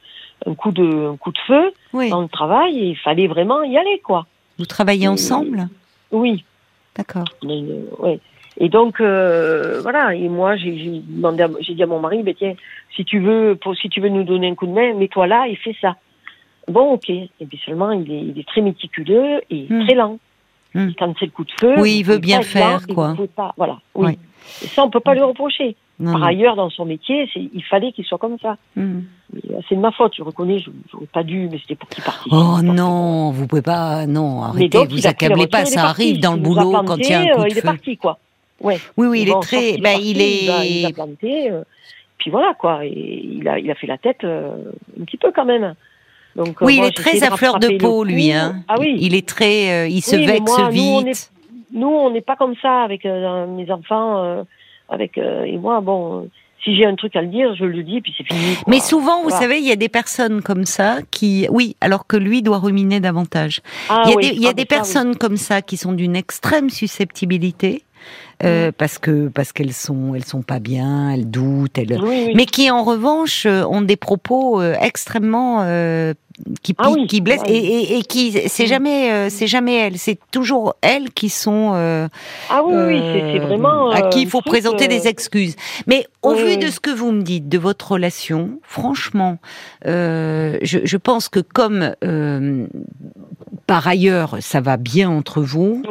un 0.51 0.55
coup 0.55 0.71
de, 0.73 1.13
un 1.13 1.17
coup 1.17 1.33
de 1.33 1.39
feu 1.47 1.73
oui. 1.93 2.11
dans 2.11 2.23
le 2.23 2.29
travail 2.29 2.79
et 2.79 2.87
il 2.89 2.97
fallait 2.97 3.27
vraiment 3.27 3.63
y 3.63 3.77
aller, 3.77 4.01
quoi. 4.05 4.27
Vous 4.59 4.67
travaillez 4.67 5.09
ensemble? 5.09 5.69
Oui. 6.13 6.45
D'accord. 6.97 7.25
Ouais. 7.99 8.19
Et 8.59 8.71
donc 8.71 9.01
euh, 9.03 9.81
voilà. 9.83 10.15
Et 10.15 10.29
moi, 10.31 10.57
j'ai 10.57 10.71
dit 10.73 11.83
à 11.83 11.87
mon 11.87 12.01
mari, 12.01 12.23
ben 12.23 12.35
tiens, 12.35 12.55
si 12.95 13.05
tu 13.05 13.19
veux, 13.21 13.57
pour, 13.61 13.77
si 13.77 13.91
tu 13.91 14.01
veux 14.01 14.09
nous 14.09 14.25
donner 14.25 14.49
un 14.49 14.55
coup 14.55 14.67
de 14.67 14.73
main, 14.73 14.95
mets-toi 14.95 15.27
là 15.27 15.47
et 15.47 15.57
fais 15.57 15.77
ça. 15.81 15.97
Bon, 16.69 16.93
ok. 16.95 17.11
Et 17.11 17.29
puis 17.47 17.61
seulement, 17.67 17.91
il 17.93 18.11
est, 18.11 18.21
il 18.21 18.39
est 18.41 18.49
très 18.49 18.63
méticuleux 18.63 19.43
et 19.51 19.67
Hmm. 19.69 19.85
très 19.85 19.95
lent. 19.95 20.19
Hmm. 20.75 20.89
Quand 20.99 21.15
c'est 21.19 21.27
le 21.27 21.31
coup 21.33 21.45
de 21.45 21.53
feu, 21.61 21.75
Oui, 21.79 21.99
il 21.99 22.03
veut 22.05 22.19
bien 22.19 22.41
faire, 22.43 22.81
lent 22.89 22.95
quoi. 22.95 23.15
pas, 23.37 23.55
voilà. 23.59 23.79
Oui. 23.95 24.07
Ouais. 24.07 24.19
Et 24.63 24.67
ça, 24.69 24.85
on 24.85 24.91
peut 24.91 25.01
pas 25.01 25.15
lui 25.15 25.23
reprocher. 25.23 25.77
Non, 25.99 26.13
Par 26.13 26.21
non. 26.21 26.27
ailleurs, 26.27 26.57
dans 26.57 26.69
son 26.69 26.85
métier, 26.85 27.27
il 27.37 27.65
fallait 27.65 27.91
qu'il 27.93 28.05
soit 28.05 28.19
comme 28.19 28.37
ça. 28.43 28.57
Hmm. 28.77 29.01
Euh, 29.35 29.61
C'est 29.69 29.75
de 29.77 29.81
ma 29.81 29.93
faute, 29.93 30.13
je 30.17 30.23
reconnais. 30.23 30.59
Je 30.59 30.71
j'aurais 30.93 31.07
pas 31.07 31.23
dû, 31.23 31.49
mais 31.51 31.59
c'était 31.59 31.75
pour 31.75 31.89
qu'il 31.89 32.05
participe. 32.05 32.33
Oh 32.33 32.61
non, 32.63 33.31
vous 33.31 33.47
pouvez 33.47 33.63
pas, 33.63 34.07
non, 34.07 34.43
arrêtez, 34.43 34.69
donc, 34.69 34.91
vous 34.91 34.99
il 34.99 35.07
accablez 35.07 35.47
pas, 35.47 35.61
il 35.61 35.69
est 35.69 35.71
ça 35.71 35.83
parti. 35.83 36.03
arrive 36.03 36.21
dans 36.21 36.33
le 36.33 36.39
Il 36.39 36.43
boulot 36.43 36.73
quand 36.87 36.97
il 36.99 37.09
y 37.09 37.13
a 37.15 37.21
un 37.21 37.25
planté, 37.25 37.33
coup 37.35 37.41
euh, 37.41 37.45
de 37.45 37.49
Il 37.51 37.57
est 37.59 37.61
feu. 37.63 37.67
parti, 37.67 37.97
quoi. 37.97 38.19
Ouais. 38.61 38.79
Oui, 38.99 39.07
oui, 39.07 39.23
il 39.23 39.29
est 39.31 39.41
très, 39.41 39.79
ben, 39.79 39.83
parti, 39.95 40.11
il 40.11 40.17
Il 40.19 40.51
a, 40.51 40.65
il 40.67 40.85
a 40.85 40.89
est, 40.89 40.93
planté. 40.93 41.51
euh, 41.51 41.63
puis 42.19 42.31
voilà, 42.31 42.53
quoi. 42.55 42.85
Et 42.85 43.23
il 43.25 43.49
a, 43.49 43.59
il 43.59 43.71
a 43.71 43.75
fait 43.75 43.87
la 43.87 43.97
tête 43.99 44.23
euh, 44.25 44.51
un 45.01 45.05
petit 45.05 45.17
peu 45.17 45.33
quand 45.35 45.45
même. 45.47 45.75
Donc, 46.37 46.61
euh, 46.61 46.67
oui, 46.67 46.77
il 46.79 46.85
est 46.85 46.95
très 46.95 47.23
à 47.25 47.35
fleur 47.37 47.59
de 47.59 47.79
peau, 47.79 48.05
lui, 48.05 48.33
hein. 48.33 48.57
Ah 48.69 48.75
oui. 48.79 48.97
Il 49.01 49.15
est 49.15 49.27
très, 49.27 49.85
euh, 49.85 49.89
il 49.89 50.03
se 50.03 50.15
Oui, 50.17 50.27
vexe 50.27 50.59
moi, 50.59 50.69
vite. 50.69 51.33
Nous, 51.73 51.89
on 51.89 52.11
n'est 52.11 52.21
pas 52.21 52.37
comme 52.37 52.55
ça 52.61 52.83
avec 52.83 53.05
euh, 53.07 53.47
mes 53.47 53.71
enfants. 53.71 54.45
Avec 54.89 55.19
euh, 55.19 55.45
Et 55.45 55.59
moi, 55.59 55.81
bon, 55.81 56.29
si 56.65 56.77
j'ai 56.77 56.85
un 56.85 56.97
truc 56.97 57.15
à 57.17 57.23
le 57.23 57.29
dire, 57.29 57.55
je 57.55 57.65
le 57.65 57.83
dis, 57.83 58.01
puis 58.01 58.15
c'est 58.17 58.25
fini. 58.25 58.55
quoi. 58.57 58.65
Mais 58.67 58.81
souvent, 58.81 59.23
vous 59.23 59.31
savez, 59.31 59.59
il 59.59 59.67
y 59.67 59.73
a 59.73 59.77
des 59.77 59.89
personnes 59.89 60.43
comme 60.43 60.65
ça 60.65 60.99
qui, 61.11 61.47
oui, 61.51 61.77
alors 61.81 62.07
que 62.07 62.17
lui 62.17 62.43
doit 62.43 62.59
ruminer 62.59 63.01
davantage. 63.01 63.61
Ah 63.89 64.03
il 64.07 64.11
y 64.11 64.13
a 64.13 64.17
oui, 64.17 64.31
des, 64.31 64.37
il 64.37 64.43
y 64.43 64.47
a 64.47 64.51
ah, 64.51 64.53
des 64.53 64.63
oui. 64.63 64.67
personnes 64.67 65.17
comme 65.17 65.37
ça 65.37 65.63
qui 65.63 65.77
sont 65.77 65.93
d'une 65.93 66.17
extrême 66.17 66.71
susceptibilité 66.71 67.85
euh, 68.45 68.71
parce 68.77 68.99
que 68.99 69.29
parce 69.29 69.53
qu'elles 69.53 69.73
sont 69.73 70.15
elles 70.15 70.25
sont 70.25 70.43
pas 70.43 70.59
bien, 70.59 71.11
elles 71.11 71.31
doutent, 71.31 71.79
elles. 71.79 71.99
Oui, 72.03 72.25
oui. 72.29 72.33
Mais 72.37 72.45
qui 72.47 72.71
en 72.71 72.83
revanche 72.85 73.47
euh, 73.47 73.65
ont 73.65 73.81
des 73.83 73.97
propos 73.97 74.61
euh, 74.61 74.75
extrêmement 74.81 75.63
euh, 75.63 76.13
qui 76.63 76.75
piquent, 76.75 76.85
Ah 76.87 76.91
oui, 76.91 77.07
qui 77.07 77.23
blessent 77.23 77.41
ah 77.47 77.51
et, 77.51 77.57
et, 77.57 77.99
et 77.99 78.03
qui 78.03 78.33
c'est 78.49 78.65
Mm. 78.65 78.67
jamais 78.67 79.11
euh, 79.11 79.29
c'est 79.31 79.47
jamais 79.47 79.75
elles, 79.77 79.97
c'est 79.97 80.19
toujours 80.31 80.75
elles 80.83 81.11
qui 81.13 81.31
sont 81.31 81.73
Ah 82.51 82.63
oui, 82.63 82.75
oui, 82.89 83.01
c'est 83.33 83.39
vraiment. 83.39 83.89
à 83.91 84.03
qui 84.11 84.23
il 84.23 84.29
faut 84.29 84.43
présenter 84.43 84.87
des 84.87 85.09
excuses. 85.09 85.57
Mais 85.87 86.07
au 86.23 86.35
vu 86.35 86.59
de 86.59 86.67
ce 86.67 86.79
que 86.79 86.91
vous 86.91 87.13
me 87.13 87.23
dites 87.23 87.49
de 87.49 87.57
votre 87.59 87.93
relation, 87.93 88.59
franchement, 88.63 89.39
je, 89.87 90.59
je 90.85 90.97
pense 90.99 91.29
que 91.31 91.41
comme 91.41 91.95
par 93.67 93.89
ailleurs 93.89 94.37
ça 94.41 94.61
va 94.61 94.77
bien 94.77 95.09
entre 95.09 95.41
vous, 95.41 95.83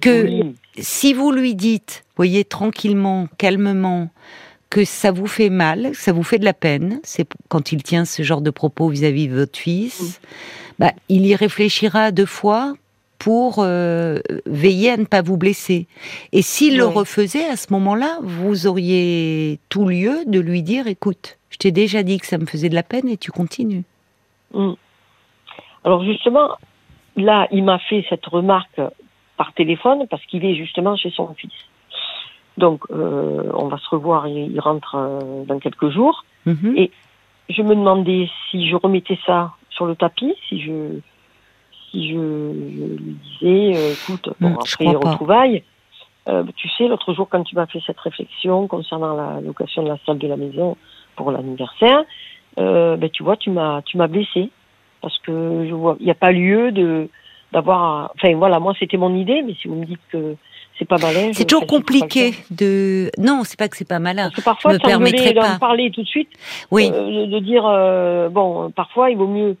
que-. 0.00 0.52
Si 0.80 1.12
vous 1.12 1.32
lui 1.32 1.54
dites, 1.54 2.04
voyez 2.16 2.44
tranquillement, 2.44 3.28
calmement, 3.38 4.10
que 4.70 4.84
ça 4.84 5.10
vous 5.10 5.26
fait 5.26 5.50
mal, 5.50 5.92
que 5.92 5.96
ça 5.96 6.12
vous 6.12 6.22
fait 6.22 6.38
de 6.38 6.44
la 6.44 6.52
peine, 6.52 7.00
c'est 7.02 7.28
quand 7.48 7.72
il 7.72 7.82
tient 7.82 8.04
ce 8.04 8.22
genre 8.22 8.40
de 8.40 8.50
propos 8.50 8.88
vis-à-vis 8.88 9.28
de 9.28 9.34
votre 9.34 9.58
fils, 9.58 10.20
bah, 10.78 10.92
il 11.08 11.26
y 11.26 11.34
réfléchira 11.34 12.10
deux 12.12 12.26
fois 12.26 12.74
pour 13.18 13.56
euh, 13.58 14.20
veiller 14.46 14.90
à 14.90 14.96
ne 14.96 15.04
pas 15.04 15.22
vous 15.22 15.36
blesser. 15.36 15.86
Et 16.32 16.42
s'il 16.42 16.76
le 16.76 16.86
refaisait 16.86 17.46
à 17.46 17.56
ce 17.56 17.72
moment-là, 17.72 18.18
vous 18.22 18.66
auriez 18.66 19.58
tout 19.68 19.88
lieu 19.88 20.18
de 20.26 20.38
lui 20.38 20.62
dire, 20.62 20.86
écoute, 20.86 21.38
je 21.50 21.56
t'ai 21.56 21.72
déjà 21.72 22.02
dit 22.02 22.18
que 22.18 22.26
ça 22.26 22.38
me 22.38 22.46
faisait 22.46 22.68
de 22.68 22.74
la 22.74 22.84
peine 22.84 23.08
et 23.08 23.16
tu 23.16 23.32
continues. 23.32 23.84
Mm. 24.54 24.74
Alors 25.84 26.04
justement, 26.04 26.50
là, 27.16 27.48
il 27.50 27.64
m'a 27.64 27.78
fait 27.80 28.04
cette 28.08 28.26
remarque 28.26 28.80
par 29.38 29.54
téléphone 29.54 30.06
parce 30.10 30.24
qu'il 30.26 30.44
est 30.44 30.56
justement 30.56 30.96
chez 30.96 31.10
son 31.10 31.32
fils. 31.32 31.52
Donc, 32.58 32.82
euh, 32.90 33.50
on 33.54 33.68
va 33.68 33.78
se 33.78 33.88
revoir, 33.88 34.26
il, 34.28 34.52
il 34.52 34.60
rentre 34.60 34.96
euh, 34.96 35.44
dans 35.46 35.58
quelques 35.60 35.88
jours. 35.88 36.24
Mhm. 36.44 36.74
Et- 36.76 36.90
Je 37.48 37.62
me 37.62 37.74
demandais 37.74 38.28
si 38.50 38.68
je 38.68 38.76
remettais 38.76 39.18
ça 39.24 39.52
sur 39.70 39.86
le 39.86 39.94
tapis, 39.96 40.34
si 40.48 40.60
je, 40.60 41.00
si 41.86 42.10
je, 42.10 42.18
je 42.76 42.86
lui 43.04 43.16
disais, 43.26 43.76
euh, 43.76 43.92
écoute, 43.94 44.28
bon, 44.38 44.54
après 44.56 44.92
pas. 44.92 44.98
retrouvailles, 44.98 45.62
tu 46.56 46.68
sais, 46.76 46.88
l'autre 46.88 47.14
jour 47.14 47.26
quand 47.30 47.42
tu 47.42 47.54
m'as 47.54 47.64
fait 47.72 47.80
cette 47.86 48.00
réflexion 48.00 48.66
concernant 48.68 49.14
la 49.16 49.40
location 49.40 49.82
de 49.82 49.88
la 49.88 49.96
salle 50.04 50.18
de 50.18 50.28
la 50.28 50.36
maison 50.36 50.76
pour 51.16 51.30
l'anniversaire, 51.30 52.04
ben, 52.58 53.08
tu 53.16 53.22
vois, 53.22 53.38
tu 53.38 53.48
m'as, 53.50 53.80
tu 53.80 53.96
m'as 53.96 54.08
blessé 54.08 54.50
parce 55.00 55.16
que 55.20 55.64
je 55.66 55.72
vois, 55.72 55.96
il 56.00 56.04
n'y 56.04 56.10
a 56.10 56.20
pas 56.26 56.32
lieu 56.32 56.70
de, 56.70 57.08
d'avoir. 57.52 58.12
Enfin 58.14 58.34
voilà, 58.36 58.58
moi 58.58 58.74
c'était 58.78 58.96
mon 58.96 59.14
idée, 59.14 59.42
mais 59.46 59.54
si 59.60 59.68
vous 59.68 59.76
me 59.76 59.84
dites 59.84 60.00
que 60.10 60.36
c'est 60.78 60.84
pas 60.84 60.98
malin. 60.98 61.32
C'est 61.32 61.44
toujours 61.44 61.66
compliqué 61.66 62.34
de. 62.50 63.10
Non, 63.18 63.42
c'est 63.44 63.58
pas 63.58 63.68
que 63.68 63.76
c'est 63.76 63.88
pas 63.88 63.98
malin. 63.98 64.24
Parce 64.24 64.36
que 64.36 64.40
parfois, 64.42 64.72
je 64.72 64.76
me 64.76 64.82
permettrai 64.82 65.32
d'en 65.32 65.58
parler 65.58 65.90
tout 65.90 66.02
de 66.02 66.08
suite. 66.08 66.30
Oui. 66.70 66.90
Euh, 66.92 67.26
de 67.26 67.38
dire 67.40 67.64
euh, 67.66 68.28
bon, 68.28 68.70
parfois 68.70 69.10
il 69.10 69.16
vaut 69.16 69.26
mieux 69.26 69.56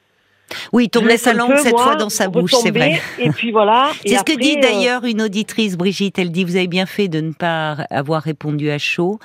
oui, 0.72 0.88
tourner 0.88 1.16
sa 1.16 1.32
langue 1.32 1.56
cette 1.56 1.78
fois 1.78 1.96
dans 1.96 2.08
sa 2.08 2.28
bouche, 2.28 2.52
c'est 2.52 2.70
vrai. 2.70 3.00
Et 3.18 3.30
puis 3.30 3.50
voilà. 3.50 3.90
c'est 4.06 4.16
ce 4.16 4.24
que 4.24 4.38
dit 4.38 4.56
euh, 4.56 4.60
d'ailleurs 4.60 5.04
une 5.04 5.22
auditrice, 5.22 5.76
Brigitte. 5.76 6.18
Elle 6.18 6.30
dit 6.30 6.44
vous 6.44 6.56
avez 6.56 6.66
bien 6.66 6.86
fait 6.86 7.08
de 7.08 7.20
ne 7.20 7.32
pas 7.32 7.72
avoir 7.90 8.22
répondu 8.22 8.70
à 8.70 8.78
chaud. 8.78 9.18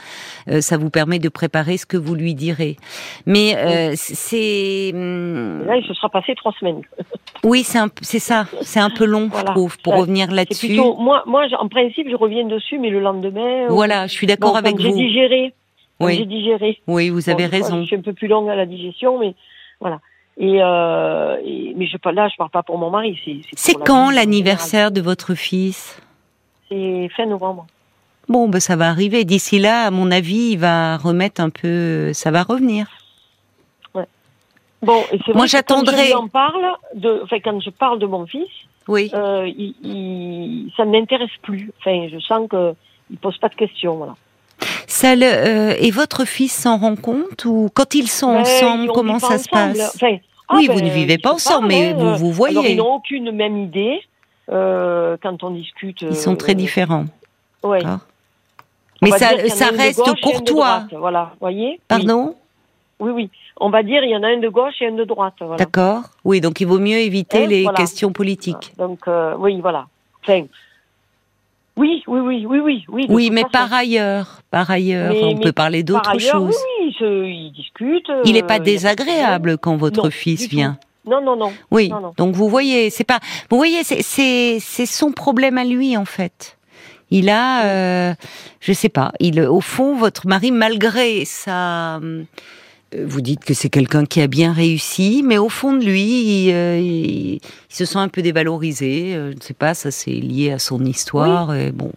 Euh, 0.48 0.62
ça 0.62 0.77
vous 0.77 0.89
permet 0.89 1.20
de 1.20 1.30
préparer 1.30 1.77
ce 1.77 1.86
que 1.86 1.98
vous 1.98 2.15
lui 2.15 2.36
direz. 2.36 2.77
Mais 3.25 3.56
euh, 3.58 3.94
c'est. 3.96 4.92
Hum, 4.94 5.65
là, 5.65 5.77
il 5.77 5.86
se 5.86 5.94
sera 5.94 6.10
passé 6.10 6.36
trois 6.36 6.53
semaines. 6.60 6.82
oui, 7.44 7.63
c'est 7.63 8.20
ça. 8.20 8.46
C'est 8.62 8.80
un 8.80 8.89
peu 8.89 9.06
long, 9.06 9.30
je 9.36 9.44
trouve, 9.44 9.77
pour 9.80 9.96
revenir 9.96 10.32
là-dessus. 10.32 10.75
Moi, 10.75 11.24
moi, 11.25 11.46
en 11.60 11.68
principe, 11.68 12.10
je 12.10 12.15
reviens 12.15 12.46
dessus, 12.46 12.80
mais 12.80 12.89
le 12.89 13.00
lendemain. 13.00 13.68
Voilà, 13.70 14.08
je 14.08 14.13
suis 14.13 14.27
d'accord 14.27 14.58
avec 14.58 14.75
vous. 14.75 14.82
J'ai 14.82 14.94
digéré. 14.94 15.53
Oui. 16.00 16.18
J'ai 16.18 16.25
digéré. 16.25 16.80
Oui, 16.88 17.10
vous 17.10 17.30
avez 17.30 17.46
raison. 17.46 17.82
Je 17.82 17.88
suis 17.88 17.96
un 17.96 18.01
peu 18.01 18.13
plus 18.13 18.27
longue 18.27 18.50
à 18.50 18.56
la 18.56 18.65
digestion, 18.65 19.20
mais 19.20 19.36
voilà. 19.80 20.00
Et, 20.38 20.62
euh, 20.62 21.38
mais 21.75 21.86
je 21.86 21.98
là, 22.10 22.28
je 22.28 22.36
parle 22.38 22.50
pas 22.50 22.63
pour 22.63 22.78
mon 22.78 22.90
mari. 22.90 23.20
C'est 23.56 23.75
quand 23.75 24.10
l'anniversaire 24.10 24.92
de 24.92 25.02
votre 25.02 25.36
fils? 25.36 26.02
C'est 26.70 27.10
fin 27.16 27.25
novembre. 27.25 27.68
Bon, 28.30 28.48
ben 28.50 28.60
ça 28.60 28.75
va 28.75 28.90
arriver. 28.90 29.25
D'ici 29.25 29.60
là, 29.60 29.86
à 29.86 29.92
mon 29.92 30.10
avis, 30.10 30.52
il 30.54 30.58
va 30.58 30.98
remettre 30.98 31.42
un 31.42 31.50
peu. 31.50 32.13
Ça 32.13 32.32
va 32.32 32.44
revenir. 32.44 32.88
Ouais. 33.94 34.08
Bon, 34.82 35.04
et 35.12 35.20
c'est 35.25 35.36
Moi, 35.36 35.46
j'attendrai. 35.46 36.12
Quand 36.12 36.25
je 36.25 36.32
parle 36.32 36.66
de, 36.96 37.22
enfin, 37.24 37.40
quand 37.44 37.60
je 37.60 37.70
parle 37.70 38.00
de 38.00 38.06
mon 38.06 38.25
fils, 38.25 38.50
oui. 38.88 39.12
Euh, 39.13 39.48
il, 39.48 40.72
ça 40.75 40.86
ne 40.86 40.92
m'intéresse 40.92 41.30
plus. 41.42 41.72
Enfin, 41.80 42.08
je 42.12 42.20
sens 42.20 42.48
que 42.50 42.74
il 43.12 43.18
pose 43.18 43.38
pas 43.38 43.50
de 43.50 43.56
questions, 43.56 43.96
voilà. 43.96 44.16
Ça 44.88 45.13
euh, 45.13 45.75
et 45.79 45.91
votre 45.91 46.25
fils 46.25 46.53
s'en 46.53 46.77
rend 46.77 46.96
compte 46.96 47.46
ou 47.46 47.70
quand 47.74 47.96
ils 47.96 48.08
sont 48.08 48.27
ensemble, 48.27 48.91
comment 48.93 49.20
ça 49.20 49.38
se 49.38 49.50
passe? 49.50 49.98
Ah, 50.01 50.55
Oui, 50.55 50.67
vous 50.67 50.82
ne 50.82 50.82
ben, 50.82 50.89
vivez 50.89 51.17
pas 51.17 51.34
ensemble, 51.34 51.67
mais 51.67 51.93
vous 51.93 52.15
vous 52.15 52.32
voyez. 52.32 52.72
ils 52.72 52.77
n'ont 52.77 52.96
aucune 52.96 53.32
même 53.32 53.58
idée 53.58 54.01
euh, 54.51 55.17
quand 55.22 55.43
on 55.43 55.51
discute. 55.51 56.01
Ils 56.01 56.15
sont 56.15 56.36
très 56.36 56.51
euh, 56.51 56.55
différents. 56.55 57.05
Oui. 57.63 57.79
Mais 59.01 59.12
ça, 59.12 59.48
ça 59.50 59.70
reste 59.70 60.01
courtois. 60.22 60.84
Voilà, 60.98 61.34
voyez? 61.39 61.79
Pardon? 61.88 62.36
Oui. 63.00 63.12
oui, 63.12 63.29
On 63.60 63.70
va 63.70 63.84
dire 63.84 64.03
il 64.03 64.12
y 64.12 64.15
en 64.15 64.24
a 64.24 64.27
un 64.27 64.39
de 64.39 64.50
gauche 64.50 64.82
et 64.82 64.88
un 64.88 64.91
de 64.91 65.03
droite. 65.03 65.36
D'accord. 65.58 66.03
Oui, 66.24 66.39
donc 66.41 66.62
il 66.62 66.67
vaut 66.67 66.79
mieux 66.79 67.00
éviter 67.00 67.48
les 67.48 67.65
questions 67.75 68.12
politiques. 68.12 68.74
Donc 68.77 69.08
oui, 69.38 69.60
voilà. 69.62 69.88
Enfin, 70.24 70.46
oui, 71.75 72.03
oui, 72.08 72.20
oui, 72.20 72.46
oui, 72.48 72.60
oui, 72.60 72.86
oui. 72.88 73.06
Oui, 73.10 73.30
mais 73.32 73.46
par 73.51 73.74
ailleurs, 73.74 74.42
par 74.51 74.70
ailleurs, 74.70 75.15
on 75.24 75.38
peut 75.38 75.51
parler 75.51 75.84
d'autres 75.84 76.20
choses. 76.20 76.56
Oui, 76.80 76.96
oui, 77.01 77.48
ils 77.48 77.53
discutent. 77.56 78.12
Il 78.25 78.34
n'est 78.34 78.44
pas 78.44 78.60
euh, 78.60 78.63
désagréable 78.63 79.58
quand 79.58 79.75
votre 79.75 80.10
fils 80.10 80.48
vient. 80.48 80.77
Non, 81.06 81.22
non, 81.22 81.36
non. 81.36 81.51
Oui. 81.72 81.92
Donc 82.18 82.36
vous 82.36 82.48
voyez, 82.48 82.89
c'est 82.89 83.03
pas, 83.03 83.20
vous 83.50 83.58
voyez, 83.58 83.84
c'est 83.84 84.60
c'est 84.60 84.86
son 84.86 85.12
problème 85.12 85.58
à 85.58 85.65
lui 85.65 85.98
en 85.98 86.06
fait. 86.06 86.58
Il 87.12 87.30
a, 87.30 87.65
euh, 87.65 88.13
je 88.60 88.74
sais 88.74 88.89
pas, 88.89 89.12
il 89.20 89.42
au 89.42 89.62
fond 89.62 89.96
votre 89.96 90.27
mari 90.27 90.51
malgré 90.51 91.25
sa 91.25 92.00
vous 93.05 93.21
dites 93.21 93.43
que 93.43 93.53
c'est 93.53 93.69
quelqu'un 93.69 94.05
qui 94.05 94.21
a 94.21 94.27
bien 94.27 94.53
réussi, 94.53 95.23
mais 95.25 95.38
au 95.38 95.50
fond 95.50 95.73
de 95.73 95.83
lui, 95.83 96.47
il, 96.47 96.51
euh, 96.53 97.38
se 97.69 97.85
sent 97.85 97.97
un 97.97 98.07
peu 98.07 98.21
dévalorisé. 98.21 99.15
Euh, 99.15 99.31
je 99.31 99.38
ne 99.38 99.41
sais 99.41 99.53
pas, 99.53 99.73
ça 99.73 99.91
c'est 99.91 100.12
lié 100.12 100.51
à 100.51 100.59
son 100.59 100.83
histoire. 100.85 101.53
bon, 101.73 101.91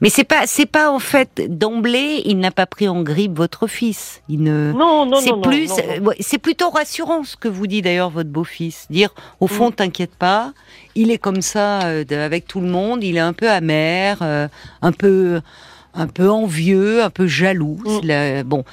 mais 0.00 0.10
c'est 0.10 0.24
pas, 0.24 0.46
c'est 0.46 0.66
pas 0.66 0.90
en 0.90 0.98
fait 0.98 1.42
d'emblée, 1.48 2.22
il 2.24 2.38
n'a 2.38 2.50
pas 2.50 2.66
pris 2.66 2.88
en 2.88 3.02
grippe 3.02 3.36
votre 3.36 3.66
fils. 3.66 4.22
Il 4.28 4.42
ne, 4.42 4.72
non, 4.72 5.06
non, 5.06 5.20
c'est 5.20 5.40
plus, 5.40 5.70
c'est 6.20 6.38
plutôt 6.38 6.70
rassurant 6.70 7.24
ce 7.24 7.36
que 7.36 7.48
vous 7.48 7.66
dit 7.66 7.82
d'ailleurs 7.82 8.10
votre 8.10 8.30
beau-fils. 8.30 8.86
Dire, 8.90 9.10
au 9.40 9.46
fond, 9.46 9.70
mm. 9.70 9.74
t'inquiète 9.74 10.14
pas, 10.16 10.52
il 10.94 11.10
est 11.10 11.18
comme 11.18 11.42
ça 11.42 11.78
avec 12.10 12.46
tout 12.46 12.60
le 12.60 12.68
monde. 12.68 13.04
Il 13.04 13.16
est 13.16 13.20
un 13.20 13.32
peu 13.32 13.48
amer, 13.48 14.22
un 14.22 14.92
peu 14.92 15.40
un 15.94 16.06
peu 16.06 16.30
envieux, 16.30 17.02
un 17.02 17.10
peu 17.10 17.26
jaloux, 17.26 17.78
mm. 17.84 18.42
bon, 18.44 18.64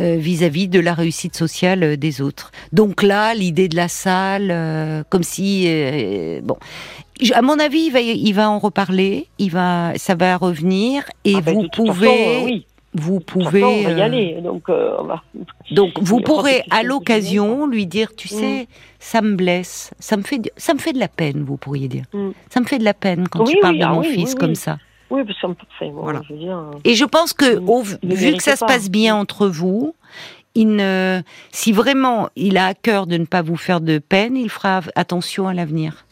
euh, 0.00 0.16
vis-à-vis 0.16 0.68
de 0.68 0.80
la 0.80 0.94
réussite 0.94 1.36
sociale 1.36 1.82
euh, 1.82 1.96
des 1.96 2.20
autres. 2.20 2.50
Donc 2.72 3.02
là, 3.02 3.34
l'idée 3.34 3.68
de 3.68 3.76
la 3.76 3.88
salle, 3.88 4.50
euh, 4.50 5.02
comme 5.08 5.22
si, 5.22 5.68
bon, 6.42 6.56
à 7.32 7.42
mon 7.42 7.58
avis, 7.58 7.86
il 7.86 7.92
va, 7.92 8.00
il 8.00 8.32
va 8.32 8.50
en 8.50 8.58
reparler, 8.58 9.26
il 9.38 9.50
va, 9.50 9.92
ça 9.96 10.14
va 10.14 10.36
revenir, 10.36 11.04
et 11.24 11.34
ah 11.36 11.40
ben, 11.40 11.54
vous 11.54 11.68
pouvez. 11.68 12.66
Vous 12.98 13.20
pouvez. 13.20 13.62
on 13.62 13.82
va 13.82 13.90
y 13.90 14.00
aller, 14.00 14.38
donc 14.42 14.70
Donc 15.70 15.92
vous 16.00 16.20
pourrez 16.20 16.62
à 16.70 16.82
l'occasion 16.82 17.66
lui 17.66 17.86
dire, 17.86 18.14
tu 18.16 18.28
mm. 18.34 18.38
sais, 18.38 18.68
ça 18.98 19.20
me 19.20 19.34
blesse, 19.34 19.90
ça 19.98 20.16
me 20.16 20.22
fait, 20.22 20.40
ça 20.56 20.72
me 20.72 20.78
fait 20.78 20.94
de 20.94 20.98
la 20.98 21.08
peine, 21.08 21.42
vous 21.42 21.58
pourriez 21.58 21.88
dire. 21.88 22.04
Mm. 22.14 22.30
Ça 22.48 22.60
me 22.60 22.64
fait 22.64 22.78
de 22.78 22.84
la 22.84 22.94
peine 22.94 23.28
quand 23.28 23.44
tu 23.44 23.58
parles 23.60 23.78
de 23.78 23.84
ah 23.84 23.92
mon 23.92 24.02
fils 24.02 24.34
comme 24.34 24.54
ça. 24.54 24.78
Oui, 25.10 25.22
parce 25.24 25.40
qu'on 25.40 25.56
voilà. 25.92 26.20
je 26.28 26.32
veux 26.32 26.38
dire, 26.38 26.58
Et 26.84 26.94
je 26.94 27.04
pense 27.04 27.32
que, 27.32 27.58
vu 28.02 28.36
que 28.36 28.42
ça 28.42 28.56
se 28.56 28.64
passe 28.64 28.90
bien 28.90 29.14
entre 29.14 29.46
vous, 29.46 29.94
il 30.54 30.74
ne, 30.74 31.20
si 31.50 31.70
vraiment 31.70 32.28
il 32.34 32.56
a 32.56 32.66
à 32.66 32.74
cœur 32.74 33.06
de 33.06 33.16
ne 33.16 33.26
pas 33.26 33.42
vous 33.42 33.56
faire 33.56 33.80
de 33.80 33.98
peine, 33.98 34.36
il 34.36 34.50
fera 34.50 34.80
attention 34.96 35.46
à 35.46 35.54
l'avenir. 35.54 36.06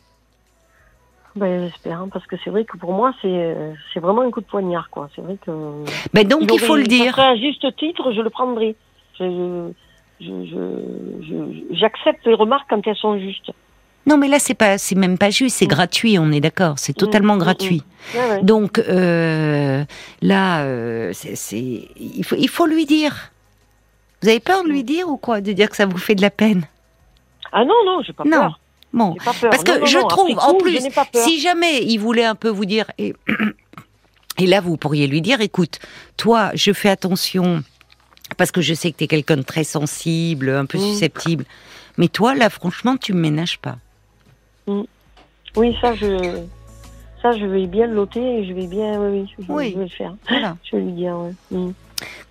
Ben, 1.34 1.68
j'espère, 1.68 2.00
hein, 2.02 2.08
parce 2.12 2.26
que 2.26 2.36
c'est 2.44 2.50
vrai 2.50 2.64
que 2.64 2.76
pour 2.76 2.92
moi, 2.92 3.12
c'est, 3.20 3.56
c'est 3.92 3.98
vraiment 3.98 4.22
un 4.22 4.30
coup 4.30 4.40
de 4.40 4.46
poignard, 4.46 4.88
quoi. 4.90 5.08
C'est 5.16 5.22
vrai 5.22 5.36
que. 5.44 5.50
Ben 6.12 6.28
donc, 6.28 6.42
il, 6.52 6.60
faut 6.60 6.76
le 6.76 6.84
dire. 6.84 7.18
À 7.18 7.34
juste 7.34 7.66
titre, 7.76 8.12
je 8.12 8.20
le 8.20 8.30
prendrai. 8.30 8.76
j'accepte 11.72 12.24
les 12.26 12.34
remarques 12.34 12.70
quand 12.70 12.86
elles 12.86 12.94
sont 12.96 13.18
justes. 13.18 13.50
Non, 14.06 14.18
mais 14.18 14.28
là, 14.28 14.38
c'est 14.38 14.54
pas, 14.54 14.76
c'est 14.78 14.94
même 14.94 15.16
pas 15.16 15.30
juste, 15.30 15.56
c'est 15.56 15.64
mm. 15.64 15.68
gratuit, 15.68 16.18
on 16.18 16.30
est 16.30 16.40
d'accord, 16.40 16.78
c'est 16.78 16.92
totalement 16.92 17.34
mm, 17.34 17.38
mm, 17.38 17.40
gratuit. 17.40 17.82
Donc 18.42 18.78
euh, 18.78 19.84
là, 20.20 20.62
euh, 20.64 21.12
c'est, 21.14 21.88
il 21.96 22.24
faut, 22.24 22.36
il 22.36 22.48
faut 22.48 22.66
lui 22.66 22.86
dire. 22.86 23.30
Vous 24.22 24.28
avez 24.28 24.40
peur 24.40 24.64
de 24.64 24.68
lui 24.68 24.84
dire 24.84 25.08
ou 25.08 25.16
quoi, 25.16 25.40
de 25.40 25.52
dire 25.52 25.68
que 25.68 25.76
ça 25.76 25.86
vous 25.86 25.98
fait 25.98 26.14
de 26.14 26.22
la 26.22 26.30
peine? 26.30 26.66
Ah 27.52 27.64
non, 27.64 27.74
non, 27.84 28.02
j'ai 28.02 28.12
pas 28.12 28.24
non. 28.24 28.30
peur. 28.30 28.60
Bon, 28.92 29.16
parce 29.24 29.64
que 29.64 29.86
je 29.86 29.98
trouve, 30.06 30.38
en 30.38 30.54
plus, 30.54 30.80
si 31.14 31.40
jamais 31.40 31.82
il 31.82 31.98
voulait 31.98 32.24
un 32.24 32.36
peu 32.36 32.48
vous 32.48 32.64
dire, 32.64 32.90
et, 32.96 33.12
et 34.38 34.46
là, 34.46 34.60
vous 34.60 34.76
pourriez 34.76 35.08
lui 35.08 35.20
dire, 35.20 35.40
écoute, 35.40 35.80
toi, 36.16 36.52
je 36.54 36.72
fais 36.72 36.88
attention 36.88 37.64
parce 38.36 38.52
que 38.52 38.60
je 38.60 38.72
sais 38.72 38.92
que 38.92 38.98
tu 38.98 39.04
es 39.04 39.08
quelqu'un 39.08 39.36
de 39.36 39.42
très 39.42 39.64
sensible, 39.64 40.50
un 40.50 40.64
peu 40.64 40.78
susceptible. 40.78 41.44
Mais 41.98 42.08
toi, 42.08 42.34
là, 42.34 42.50
franchement, 42.50 42.96
tu 42.96 43.12
me 43.12 43.20
ménages 43.20 43.58
pas. 43.58 43.76
Mm. 44.66 44.82
Oui, 45.56 45.76
ça, 45.80 45.94
je, 45.94 46.42
ça, 47.22 47.32
je 47.32 47.46
vais 47.46 47.66
bien 47.66 47.86
le 47.86 47.94
loter 47.94 48.38
et 48.38 48.44
je 48.44 48.52
vais 48.52 48.66
bien, 48.66 48.98
oui, 49.00 49.30
je, 49.38 49.52
vais 49.52 49.74
le 49.74 49.88
faire. 49.88 50.14
Je 50.64 50.76
vais 50.76 50.82
lui 50.82 50.92
dire, 50.92 51.16
mm. 51.50 51.70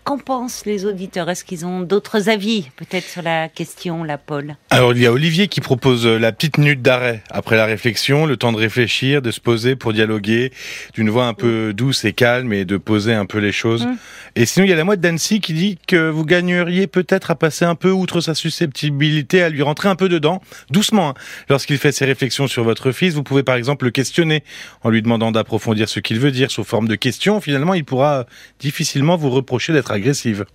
Qu'en 0.03 0.17
pensent 0.17 0.65
les 0.65 0.85
auditeurs? 0.85 1.29
Est-ce 1.29 1.45
qu'ils 1.45 1.65
ont 1.65 1.79
d'autres 1.79 2.27
avis, 2.27 2.69
peut-être, 2.75 3.07
sur 3.07 3.21
la 3.21 3.47
question, 3.47 4.03
la 4.03 4.17
Paul 4.17 4.57
Alors, 4.69 4.91
il 4.91 5.01
y 5.01 5.05
a 5.05 5.13
Olivier 5.13 5.47
qui 5.47 5.61
propose 5.61 6.05
euh, 6.05 6.19
la 6.19 6.33
petite 6.33 6.57
minute 6.57 6.81
d'arrêt 6.81 7.23
après 7.29 7.55
la 7.55 7.65
réflexion, 7.65 8.25
le 8.25 8.35
temps 8.35 8.51
de 8.51 8.57
réfléchir, 8.57 9.21
de 9.21 9.31
se 9.31 9.39
poser 9.39 9.77
pour 9.77 9.93
dialoguer, 9.93 10.51
d'une 10.93 11.09
voix 11.09 11.27
un 11.27 11.33
peu 11.33 11.71
douce 11.73 12.03
et 12.03 12.11
calme 12.11 12.51
et 12.51 12.65
de 12.65 12.75
poser 12.75 13.13
un 13.13 13.25
peu 13.25 13.37
les 13.37 13.53
choses. 13.53 13.85
Mm. 13.85 13.95
Et 14.35 14.45
sinon, 14.45 14.65
il 14.65 14.69
y 14.69 14.73
a 14.73 14.75
la 14.75 14.83
moite 14.83 14.99
d'Annecy 14.99 15.39
qui 15.39 15.53
dit 15.53 15.77
que 15.87 16.09
vous 16.09 16.25
gagneriez 16.25 16.87
peut-être 16.87 17.31
à 17.31 17.35
passer 17.35 17.63
un 17.63 17.75
peu 17.75 17.91
outre 17.91 18.19
sa 18.19 18.35
susceptibilité, 18.35 19.41
à 19.41 19.47
lui 19.47 19.61
rentrer 19.61 19.87
un 19.87 19.95
peu 19.95 20.09
dedans, 20.09 20.41
doucement. 20.69 21.09
Hein. 21.09 21.13
Lorsqu'il 21.47 21.77
fait 21.77 21.93
ses 21.93 22.03
réflexions 22.03 22.47
sur 22.47 22.65
votre 22.65 22.91
fils, 22.91 23.13
vous 23.13 23.23
pouvez 23.23 23.43
par 23.43 23.55
exemple 23.55 23.85
le 23.85 23.91
questionner 23.91 24.43
en 24.81 24.89
lui 24.89 25.01
demandant 25.01 25.31
d'approfondir 25.31 25.87
ce 25.87 26.01
qu'il 26.01 26.19
veut 26.19 26.31
dire 26.31 26.51
sous 26.51 26.65
forme 26.65 26.89
de 26.89 26.95
questions. 26.95 27.39
Finalement, 27.39 27.73
il 27.73 27.85
pourra 27.85 28.25
difficilement 28.59 29.15
vous 29.15 29.29
reprocher 29.29 29.62
d'être 29.71 29.91
agressive. 29.91 30.45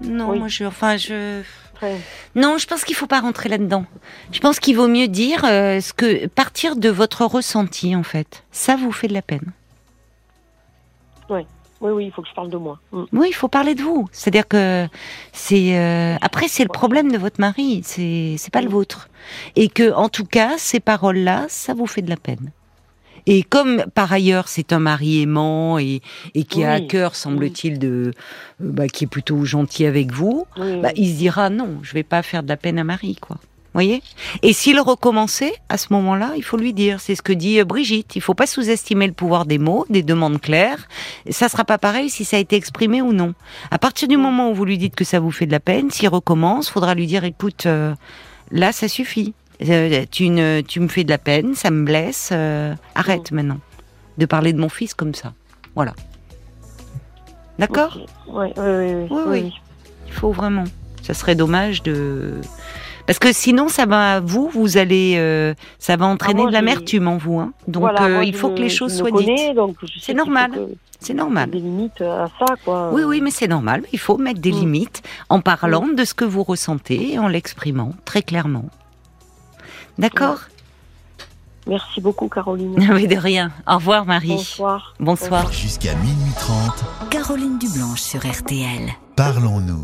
Non, 0.00 0.36
moi 0.36 0.48
je, 0.48 0.64
enfin 0.64 0.96
je. 0.96 1.42
Non, 2.34 2.58
je 2.58 2.66
pense 2.66 2.84
qu'il 2.84 2.94
faut 2.94 3.06
pas 3.06 3.20
rentrer 3.20 3.48
là-dedans. 3.48 3.84
Je 4.30 4.38
pense 4.38 4.60
qu'il 4.60 4.76
vaut 4.76 4.88
mieux 4.88 5.08
dire 5.08 5.44
euh, 5.44 5.80
ce 5.80 5.92
que 5.92 6.26
partir 6.28 6.76
de 6.76 6.88
votre 6.88 7.24
ressenti 7.24 7.96
en 7.96 8.02
fait. 8.02 8.44
Ça 8.52 8.76
vous 8.76 8.92
fait 8.92 9.08
de 9.08 9.14
la 9.14 9.22
peine. 9.22 9.52
Oui. 11.28 11.46
Oui, 11.80 11.90
oui, 11.90 12.06
il 12.06 12.12
faut 12.12 12.22
que 12.22 12.28
je 12.28 12.34
parle 12.34 12.50
de 12.50 12.56
moi. 12.56 12.78
Mm. 12.92 13.04
Oui, 13.12 13.26
il 13.30 13.34
faut 13.34 13.48
parler 13.48 13.74
de 13.74 13.82
vous. 13.82 14.08
C'est-à-dire 14.12 14.46
que 14.46 14.86
c'est 15.32 15.76
euh, 15.76 16.16
après 16.20 16.46
c'est 16.46 16.62
le 16.62 16.68
problème 16.68 17.10
de 17.10 17.18
votre 17.18 17.40
mari, 17.40 17.82
c'est 17.84 18.36
c'est 18.38 18.52
pas 18.52 18.60
le 18.60 18.68
mm. 18.68 18.72
vôtre, 18.72 19.08
et 19.56 19.68
que 19.68 19.92
en 19.92 20.08
tout 20.08 20.24
cas 20.24 20.58
ces 20.58 20.78
paroles-là, 20.78 21.46
ça 21.48 21.74
vous 21.74 21.88
fait 21.88 22.02
de 22.02 22.10
la 22.10 22.16
peine. 22.16 22.52
Et 23.26 23.42
comme 23.42 23.84
par 23.94 24.12
ailleurs 24.12 24.48
c'est 24.48 24.72
un 24.72 24.78
mari 24.78 25.22
aimant 25.22 25.78
et, 25.78 26.00
et 26.34 26.44
qui 26.44 26.64
a 26.64 26.72
à 26.72 26.80
cœur, 26.80 27.14
semble-t-il, 27.14 27.78
de, 27.78 27.88
euh, 27.88 28.12
bah, 28.60 28.88
qui 28.88 29.04
est 29.04 29.08
plutôt 29.08 29.44
gentil 29.44 29.86
avec 29.86 30.12
vous, 30.12 30.46
bah, 30.56 30.90
il 30.96 31.12
se 31.12 31.18
dira 31.18 31.50
non, 31.50 31.78
je 31.82 31.92
vais 31.94 32.02
pas 32.02 32.22
faire 32.22 32.42
de 32.42 32.48
la 32.48 32.56
peine 32.56 32.78
à 32.78 32.84
Marie, 32.84 33.16
quoi. 33.16 33.38
voyez? 33.74 34.02
Et 34.42 34.52
s'il 34.52 34.80
recommençait, 34.80 35.54
à 35.68 35.78
ce 35.78 35.92
moment-là, 35.92 36.32
il 36.36 36.42
faut 36.42 36.56
lui 36.56 36.72
dire. 36.72 37.00
C'est 37.00 37.14
ce 37.14 37.22
que 37.22 37.32
dit 37.32 37.60
euh, 37.60 37.64
Brigitte. 37.64 38.16
Il 38.16 38.22
faut 38.22 38.34
pas 38.34 38.46
sous-estimer 38.46 39.06
le 39.06 39.12
pouvoir 39.12 39.46
des 39.46 39.58
mots, 39.58 39.86
des 39.88 40.02
demandes 40.02 40.40
claires. 40.40 40.88
Ça 41.30 41.48
sera 41.48 41.64
pas 41.64 41.78
pareil 41.78 42.10
si 42.10 42.24
ça 42.24 42.36
a 42.36 42.40
été 42.40 42.56
exprimé 42.56 43.02
ou 43.02 43.12
non. 43.12 43.34
À 43.70 43.78
partir 43.78 44.08
du 44.08 44.16
moment 44.16 44.50
où 44.50 44.54
vous 44.54 44.64
lui 44.64 44.78
dites 44.78 44.94
que 44.94 45.04
ça 45.04 45.20
vous 45.20 45.30
fait 45.30 45.46
de 45.46 45.52
la 45.52 45.60
peine, 45.60 45.90
s'il 45.90 46.08
recommence, 46.08 46.68
faudra 46.68 46.94
lui 46.94 47.06
dire 47.06 47.24
écoute, 47.24 47.66
euh, 47.66 47.94
là, 48.50 48.72
ça 48.72 48.88
suffit. 48.88 49.34
Euh, 49.68 50.04
tu, 50.10 50.28
ne, 50.28 50.60
tu 50.60 50.80
me 50.80 50.88
fais 50.88 51.04
de 51.04 51.10
la 51.10 51.18
peine, 51.18 51.54
ça 51.54 51.70
me 51.70 51.84
blesse. 51.84 52.30
euh, 52.32 52.74
arrête 52.94 53.30
maintenant 53.32 53.58
de 54.18 54.26
parler 54.26 54.52
de 54.52 54.60
mon 54.60 54.68
fils 54.68 54.92
comme 54.94 55.14
ça. 55.14 55.32
Voilà. 55.74 55.94
D'accord? 57.58 57.98
Ouais, 58.28 58.52
ouais, 58.58 58.94
Oui, 58.94 59.06
oui. 59.10 59.22
oui. 59.28 59.52
Il 60.06 60.12
faut 60.12 60.32
vraiment. 60.32 60.64
Ça 61.02 61.14
serait 61.14 61.34
dommage 61.34 61.82
de. 61.82 62.40
Parce 63.06 63.18
que 63.18 63.32
sinon, 63.32 63.68
ça 63.68 63.84
va, 63.84 64.20
vous, 64.20 64.48
vous 64.48 64.76
allez, 64.78 65.14
euh, 65.16 65.54
ça 65.78 65.96
va 65.96 66.06
entraîner 66.06 66.40
Ah, 66.40 66.42
moi, 66.42 66.50
de 66.50 66.54
l'amertume 66.54 67.08
en 67.08 67.16
vous. 67.16 67.40
Hein. 67.40 67.52
Donc, 67.66 67.82
Voilà, 67.82 68.08
moi, 68.08 68.24
il 68.24 68.34
faut 68.34 68.50
me- 68.50 68.56
que 68.56 68.60
les 68.60 68.68
choses 68.68 68.96
soient 68.96 69.10
connais, 69.10 69.52
dites. 69.54 69.90
C'est 70.00 70.14
normal. 70.14 70.52
C'est 71.00 71.14
normal. 71.14 71.50
Des 71.50 71.58
limites 71.58 72.00
à 72.00 72.28
ça, 72.38 72.54
quoi. 72.64 72.90
Oui, 72.92 73.02
oui, 73.02 73.20
mais 73.20 73.32
c'est 73.32 73.48
normal. 73.48 73.82
Il 73.92 73.98
faut 73.98 74.18
mettre 74.18 74.40
des 74.40 74.52
Mm. 74.52 74.60
limites 74.60 75.02
en 75.30 75.40
parlant 75.40 75.86
de 75.88 76.04
ce 76.04 76.14
que 76.14 76.24
vous 76.24 76.44
ressentez 76.44 77.14
et 77.14 77.18
en 77.18 77.26
l'exprimant 77.26 77.92
très 78.04 78.22
clairement. 78.22 78.66
D'accord 79.98 80.38
Merci 81.66 82.00
beaucoup, 82.00 82.28
Caroline. 82.28 82.74
Mais 82.94 83.06
de 83.06 83.16
rien. 83.16 83.52
Au 83.68 83.76
revoir, 83.76 84.04
Marie. 84.04 84.28
Bonsoir. 84.28 84.94
Bonsoir. 84.98 85.52
Jusqu'à 85.52 85.94
minuit 85.94 86.32
30, 86.36 86.84
Caroline 87.10 87.58
Dublanche 87.58 88.00
sur 88.00 88.20
RTL. 88.26 88.90
parlons-nous. 89.16 89.80